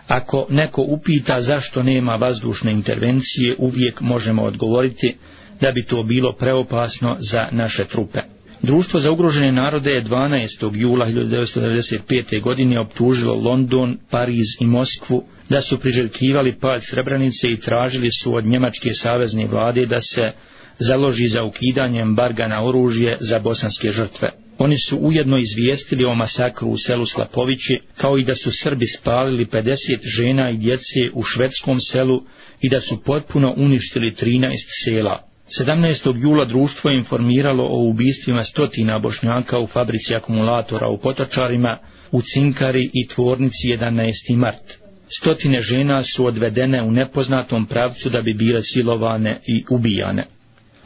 ako 0.06 0.46
neko 0.50 0.82
upita 0.82 1.40
zašto 1.40 1.82
nema 1.82 2.14
vazdušne 2.14 2.72
intervencije 2.72 3.54
uvijek 3.58 4.00
možemo 4.00 4.42
odgovoriti 4.42 5.16
da 5.60 5.72
bi 5.72 5.84
to 5.84 6.02
bilo 6.02 6.32
preopasno 6.32 7.16
za 7.18 7.48
naše 7.52 7.84
trupe. 7.84 8.18
Društvo 8.62 9.00
za 9.00 9.10
ugrožene 9.10 9.52
narode 9.52 9.90
je 9.90 10.04
12. 10.04 10.70
jula 10.74 11.06
1995. 11.06 12.42
godine 12.42 12.80
optužilo 12.80 13.34
London, 13.34 13.98
Pariz 14.10 14.46
i 14.60 14.66
Moskvu 14.66 15.24
da 15.48 15.60
su 15.60 15.80
priželjkivali 15.80 16.58
pad 16.60 16.80
Srebranice 16.90 17.50
i 17.50 17.60
tražili 17.60 18.08
su 18.22 18.34
od 18.34 18.46
Njemačke 18.46 18.90
savezne 18.92 19.46
vlade 19.46 19.86
da 19.86 20.00
se 20.00 20.30
založi 20.78 21.28
za 21.28 21.44
ukidanje 21.44 22.00
embarga 22.00 22.48
na 22.48 22.64
oružje 22.64 23.16
za 23.20 23.38
bosanske 23.38 23.90
žrtve. 23.90 24.30
Oni 24.58 24.76
su 24.78 24.96
ujedno 24.96 25.38
izvijestili 25.38 26.04
o 26.04 26.14
masakru 26.14 26.68
u 26.68 26.78
selu 26.78 27.06
Slapovići, 27.06 27.78
kao 27.96 28.18
i 28.18 28.24
da 28.24 28.34
su 28.34 28.50
Srbi 28.62 28.86
spalili 28.86 29.46
50 29.46 29.74
žena 30.16 30.50
i 30.50 30.56
djece 30.56 31.10
u 31.14 31.22
švedskom 31.22 31.80
selu 31.80 32.20
i 32.60 32.68
da 32.68 32.80
su 32.80 33.02
potpuno 33.04 33.54
uništili 33.56 34.10
13 34.10 34.50
sela. 34.84 35.28
17. 35.60 36.22
jula 36.22 36.44
društvo 36.44 36.90
je 36.90 36.98
informiralo 36.98 37.64
o 37.64 37.88
ubistvima 37.88 38.44
stotina 38.44 38.98
bošnjaka 38.98 39.58
u 39.58 39.66
fabrici 39.66 40.14
akumulatora 40.14 40.88
u 40.88 40.98
Potočarima, 40.98 41.78
u 42.12 42.22
Cinkari 42.22 42.90
i 42.92 43.08
tvornici 43.08 43.68
11. 43.80 44.36
mart. 44.36 44.78
Stotine 45.20 45.62
žena 45.62 46.02
su 46.02 46.26
odvedene 46.26 46.82
u 46.82 46.90
nepoznatom 46.90 47.66
pravcu 47.66 48.10
da 48.10 48.22
bi 48.22 48.34
bile 48.34 48.62
silovane 48.62 49.40
i 49.46 49.64
ubijane. 49.70 50.24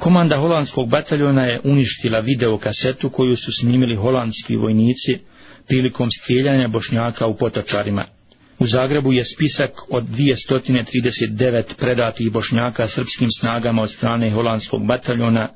Komanda 0.02 0.36
holandskog 0.36 0.88
bataljona 0.88 1.44
je 1.44 1.60
uništila 1.64 2.20
video 2.20 2.58
kasetu 2.58 3.10
koju 3.10 3.36
su 3.36 3.52
snimili 3.60 3.96
holandski 3.96 4.56
vojnici 4.56 5.18
prilikom 5.68 6.08
strijeljanja 6.10 6.68
bošnjaka 6.68 7.26
u 7.26 7.36
potočarima. 7.36 8.06
U 8.58 8.66
Zagrebu 8.66 9.12
je 9.12 9.24
spisak 9.24 9.70
od 9.90 10.04
239 10.04 11.62
predatih 11.78 12.32
bošnjaka 12.32 12.88
srpskim 12.88 13.28
snagama 13.40 13.82
od 13.82 13.90
strane 13.90 14.30
holandskog 14.30 14.86
bataljona 14.86 15.48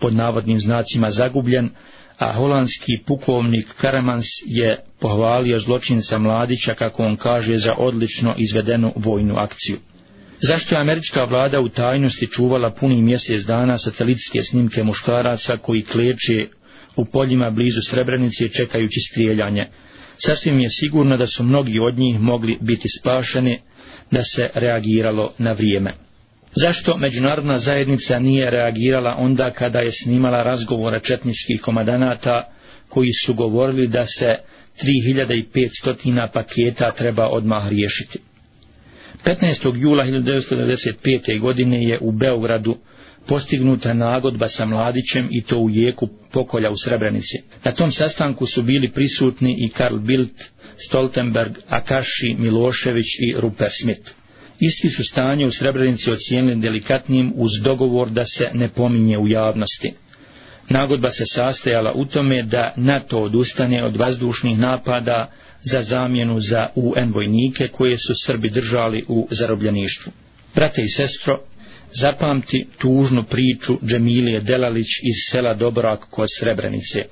pod 0.00 0.14
navodnim 0.14 0.60
znacima 0.60 1.10
zagubljen, 1.10 1.70
a 2.18 2.32
holandski 2.32 2.92
pukovnik 3.06 3.66
Karamans 3.80 4.26
je 4.46 4.78
pohvalio 5.00 5.58
zločinca 5.58 6.18
Mladića, 6.18 6.74
kako 6.74 7.02
on 7.02 7.16
kaže, 7.16 7.56
za 7.56 7.74
odlično 7.78 8.34
izvedenu 8.36 8.92
vojnu 8.96 9.36
akciju. 9.36 9.76
Zašto 10.42 10.74
je 10.74 10.80
američka 10.80 11.24
vlada 11.24 11.60
u 11.60 11.68
tajnosti 11.68 12.26
čuvala 12.26 12.70
puni 12.70 13.02
mjesec 13.02 13.42
dana 13.46 13.78
satelitske 13.78 14.42
snimke 14.42 14.84
muškaraca 14.84 15.56
koji 15.56 15.82
kleče 15.82 16.46
u 16.96 17.04
poljima 17.04 17.50
blizu 17.50 17.80
Srebrenice 17.90 18.48
čekajući 18.48 19.00
strijeljanje? 19.10 19.66
Sasvim 20.26 20.60
je 20.60 20.68
sigurno 20.70 21.16
da 21.16 21.26
su 21.26 21.42
mnogi 21.42 21.78
od 21.78 21.98
njih 21.98 22.20
mogli 22.20 22.58
biti 22.60 22.88
spašeni 23.00 23.58
da 24.10 24.22
se 24.24 24.48
reagiralo 24.54 25.32
na 25.38 25.52
vrijeme. 25.52 25.92
Zašto 26.54 26.96
međunarodna 26.96 27.58
zajednica 27.58 28.18
nije 28.18 28.50
reagirala 28.50 29.14
onda 29.18 29.50
kada 29.50 29.78
je 29.78 29.90
snimala 30.04 30.42
razgovora 30.42 30.98
četničkih 30.98 31.60
komadanata 31.62 32.44
koji 32.88 33.10
su 33.26 33.34
govorili 33.34 33.86
da 33.86 34.06
se 34.06 34.36
3500 34.82 36.28
paketa 36.32 36.92
treba 36.92 37.28
odmah 37.28 37.68
riješiti? 37.68 38.29
15. 39.24 39.76
jula 39.76 40.04
1995. 40.04 41.40
godine 41.40 41.82
je 41.84 41.98
u 42.00 42.12
Beogradu 42.12 42.76
postignuta 43.28 43.94
nagodba 43.94 44.48
sa 44.48 44.64
Mladićem 44.64 45.28
i 45.30 45.42
to 45.42 45.58
u 45.58 45.70
jeku 45.70 46.08
pokolja 46.32 46.70
u 46.70 46.76
Srebrenici. 46.84 47.36
Na 47.64 47.72
tom 47.72 47.92
sastanku 47.92 48.46
su 48.46 48.62
bili 48.62 48.92
prisutni 48.92 49.56
i 49.58 49.68
Karl 49.68 49.96
Bildt, 49.98 50.42
Stoltenberg, 50.88 51.52
Akashi, 51.68 52.34
Milošević 52.38 53.06
i 53.20 53.34
Rupert 53.40 53.72
Smith. 53.82 54.10
Isti 54.60 54.88
su 54.88 55.04
stanje 55.04 55.46
u 55.46 55.52
Srebrenici 55.52 56.10
ocijenili 56.10 56.60
delikatnim 56.60 57.32
uz 57.36 57.50
dogovor 57.64 58.10
da 58.10 58.24
se 58.24 58.48
ne 58.54 58.68
pominje 58.68 59.18
u 59.18 59.28
javnosti. 59.28 59.92
Nagodba 60.68 61.10
se 61.10 61.24
sastajala 61.26 61.92
u 61.92 62.04
tome 62.04 62.42
da 62.42 62.72
NATO 62.76 63.18
odustane 63.18 63.84
od 63.84 63.96
vazdušnih 63.96 64.58
napada 64.58 65.30
za 65.62 65.82
zamjenu 65.82 66.40
za 66.40 66.66
UN 66.74 67.12
vojnike 67.12 67.68
koje 67.68 67.96
su 67.96 68.12
Srbi 68.26 68.50
držali 68.50 69.04
u 69.08 69.28
zarobljeništvu. 69.30 70.12
Brate 70.54 70.82
i 70.82 70.88
sestro, 70.88 71.40
zapamti 72.00 72.66
tužnu 72.78 73.24
priču 73.24 73.78
Džemilije 73.86 74.40
Delalić 74.40 74.86
iz 74.86 75.32
sela 75.32 75.54
Dobrak 75.54 76.00
kod 76.10 76.28
Srebrenice. 76.38 77.04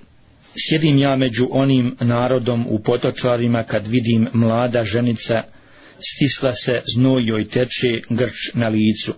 Sjedim 0.69 0.99
ja 0.99 1.17
među 1.17 1.49
onim 1.51 1.97
narodom 2.01 2.67
u 2.69 2.83
potočarima 2.83 3.65
kad 3.65 3.87
vidim 3.87 4.29
mlada 4.33 4.85
ženica 4.85 5.43
stisla 5.99 6.53
se 6.53 6.81
znoj 6.95 7.23
joj 7.27 7.45
teče 7.45 8.01
grč 8.11 8.55
na 8.55 8.69
licu. 8.69 9.15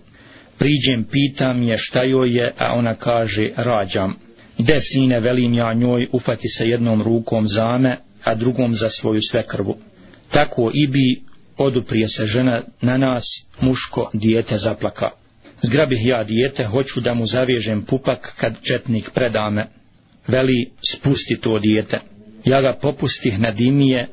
Priđem, 0.59 1.05
pitam 1.11 1.63
je 1.63 1.77
šta 1.77 2.03
joj 2.03 2.37
je, 2.37 2.53
a 2.57 2.73
ona 2.73 2.95
kaže, 2.95 3.49
rađam. 3.55 4.15
Gde 4.57 4.79
sine, 4.81 5.19
velim 5.19 5.53
ja 5.53 5.73
njoj, 5.73 6.07
ufati 6.11 6.47
se 6.47 6.69
jednom 6.69 7.01
rukom 7.01 7.47
zame, 7.47 7.97
a 8.23 8.35
drugom 8.35 8.75
za 8.75 8.89
svoju 8.89 9.21
svekrvu. 9.21 9.77
Tako 10.31 10.71
i 10.73 10.87
bi 10.87 11.21
oduprije 11.57 12.07
se 12.07 12.25
žena 12.25 12.61
na 12.81 12.97
nas, 12.97 13.23
muško, 13.61 14.09
dijete 14.13 14.57
zaplaka. 14.57 15.09
Zgrabih 15.63 15.99
ja 16.03 16.23
dijete, 16.23 16.65
hoću 16.65 17.01
da 17.01 17.13
mu 17.13 17.25
zavežem 17.25 17.81
pupak 17.81 18.33
kad 18.37 18.55
četnik 18.61 19.09
predame. 19.13 19.67
Veli, 20.27 20.71
spusti 20.93 21.37
to 21.41 21.59
dijete. 21.59 21.99
Ja 22.45 22.61
ga 22.61 22.77
popustih 22.81 23.39
na 23.39 23.51
dimije, 23.51 24.07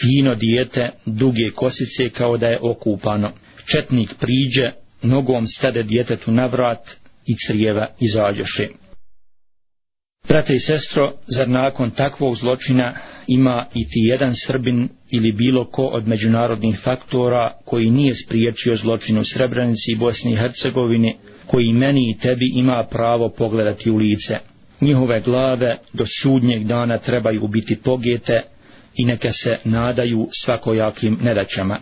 fino 0.00 0.34
dijete, 0.34 0.90
duge 1.06 1.50
kosice 1.54 2.10
kao 2.10 2.36
da 2.36 2.46
je 2.46 2.58
okupano. 2.62 3.30
Četnik 3.72 4.10
priđe, 4.20 4.70
nogom 5.02 5.46
stade 5.46 5.82
djetetu 5.82 6.32
na 6.32 6.46
vrat 6.46 6.90
i 7.26 7.34
crijeva 7.46 7.86
izađoše. 8.00 8.68
Brate 10.28 10.54
i 10.54 10.58
sestro, 10.58 11.12
zar 11.26 11.48
nakon 11.48 11.90
takvog 11.90 12.36
zločina 12.36 12.92
ima 13.26 13.66
i 13.74 13.84
ti 13.84 14.00
jedan 14.10 14.32
Srbin 14.46 14.88
ili 15.10 15.32
bilo 15.32 15.64
ko 15.64 15.86
od 15.86 16.08
međunarodnih 16.08 16.80
faktora 16.84 17.52
koji 17.64 17.90
nije 17.90 18.14
spriječio 18.14 18.76
zločinu 18.76 19.20
u 19.20 19.24
Srebrenici 19.24 19.92
i 19.92 19.96
Bosni 19.96 20.32
i 20.32 20.36
Hercegovini, 20.36 21.14
koji 21.46 21.72
meni 21.72 22.10
i 22.10 22.18
tebi 22.18 22.52
ima 22.54 22.84
pravo 22.90 23.28
pogledati 23.28 23.90
u 23.90 23.96
lice. 23.96 24.38
Njihove 24.80 25.20
glave 25.20 25.78
do 25.92 26.04
sudnjeg 26.22 26.64
dana 26.64 26.98
trebaju 26.98 27.48
biti 27.48 27.76
pogete 27.84 28.42
i 28.94 29.04
neka 29.04 29.32
se 29.32 29.56
nadaju 29.64 30.28
svakojakim 30.44 31.18
nedaćama. 31.22 31.80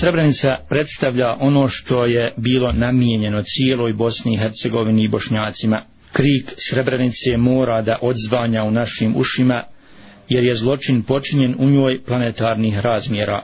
Srebrenica 0.00 0.56
predstavlja 0.68 1.36
ono 1.40 1.68
što 1.68 2.04
je 2.04 2.34
bilo 2.36 2.72
namijenjeno 2.72 3.42
cijeloj 3.42 3.92
Bosni 3.92 4.34
i 4.34 4.38
Hercegovini 4.38 5.04
i 5.04 5.08
Bošnjacima. 5.08 5.82
Krik 6.12 6.52
Srebrenice 6.70 7.36
mora 7.36 7.82
da 7.82 7.98
odzvanja 8.02 8.62
u 8.64 8.70
našim 8.70 9.16
ušima, 9.16 9.64
jer 10.28 10.44
je 10.44 10.54
zločin 10.54 11.02
počinjen 11.02 11.54
u 11.58 11.70
njoj 11.70 12.04
planetarnih 12.06 12.78
razmjera. 12.78 13.42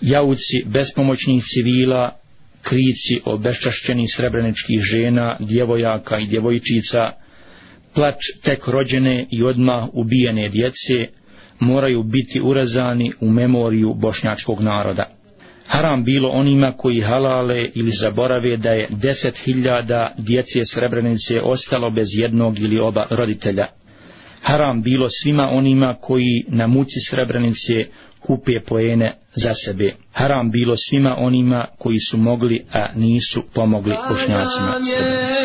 Jauci 0.00 0.64
bespomoćnih 0.66 1.44
civila, 1.44 2.16
krici 2.62 3.20
o 3.24 3.38
beščašćenih 3.38 4.10
srebreničkih 4.16 4.80
žena, 4.80 5.36
djevojaka 5.40 6.18
i 6.18 6.26
djevojčica, 6.26 7.12
plač 7.94 8.16
tek 8.44 8.68
rođene 8.68 9.26
i 9.30 9.42
odmah 9.42 9.88
ubijene 9.92 10.48
djece, 10.48 11.12
moraju 11.60 12.02
biti 12.02 12.40
urazani 12.40 13.12
u 13.20 13.30
memoriju 13.30 13.94
bošnjačkog 13.94 14.60
naroda. 14.60 15.17
Haram 15.68 16.04
bilo 16.04 16.28
onima 16.28 16.72
koji 16.76 17.00
halale 17.00 17.68
ili 17.74 17.90
zaborave 17.90 18.56
da 18.56 18.70
je 18.70 18.88
deset 18.90 19.38
hiljada 19.44 20.14
djece 20.18 20.60
Srebrenice 20.74 21.40
ostalo 21.42 21.90
bez 21.90 22.06
jednog 22.12 22.58
ili 22.58 22.78
oba 22.80 23.06
roditelja. 23.10 23.66
Haram 24.42 24.82
bilo 24.82 25.08
svima 25.22 25.48
onima 25.48 25.96
koji 26.00 26.44
na 26.48 26.66
muci 26.66 27.00
Srebrenice 27.10 27.84
kupe 28.20 28.52
poene 28.68 29.14
za 29.34 29.54
sebe. 29.64 29.92
Haram 30.12 30.50
bilo 30.50 30.74
svima 30.76 31.16
onima 31.18 31.66
koji 31.78 31.98
su 32.10 32.16
mogli, 32.16 32.64
a 32.72 32.86
nisu 32.94 33.42
pomogli 33.54 33.94
bošnjacima 34.10 34.80
Srebrenice. 34.94 35.38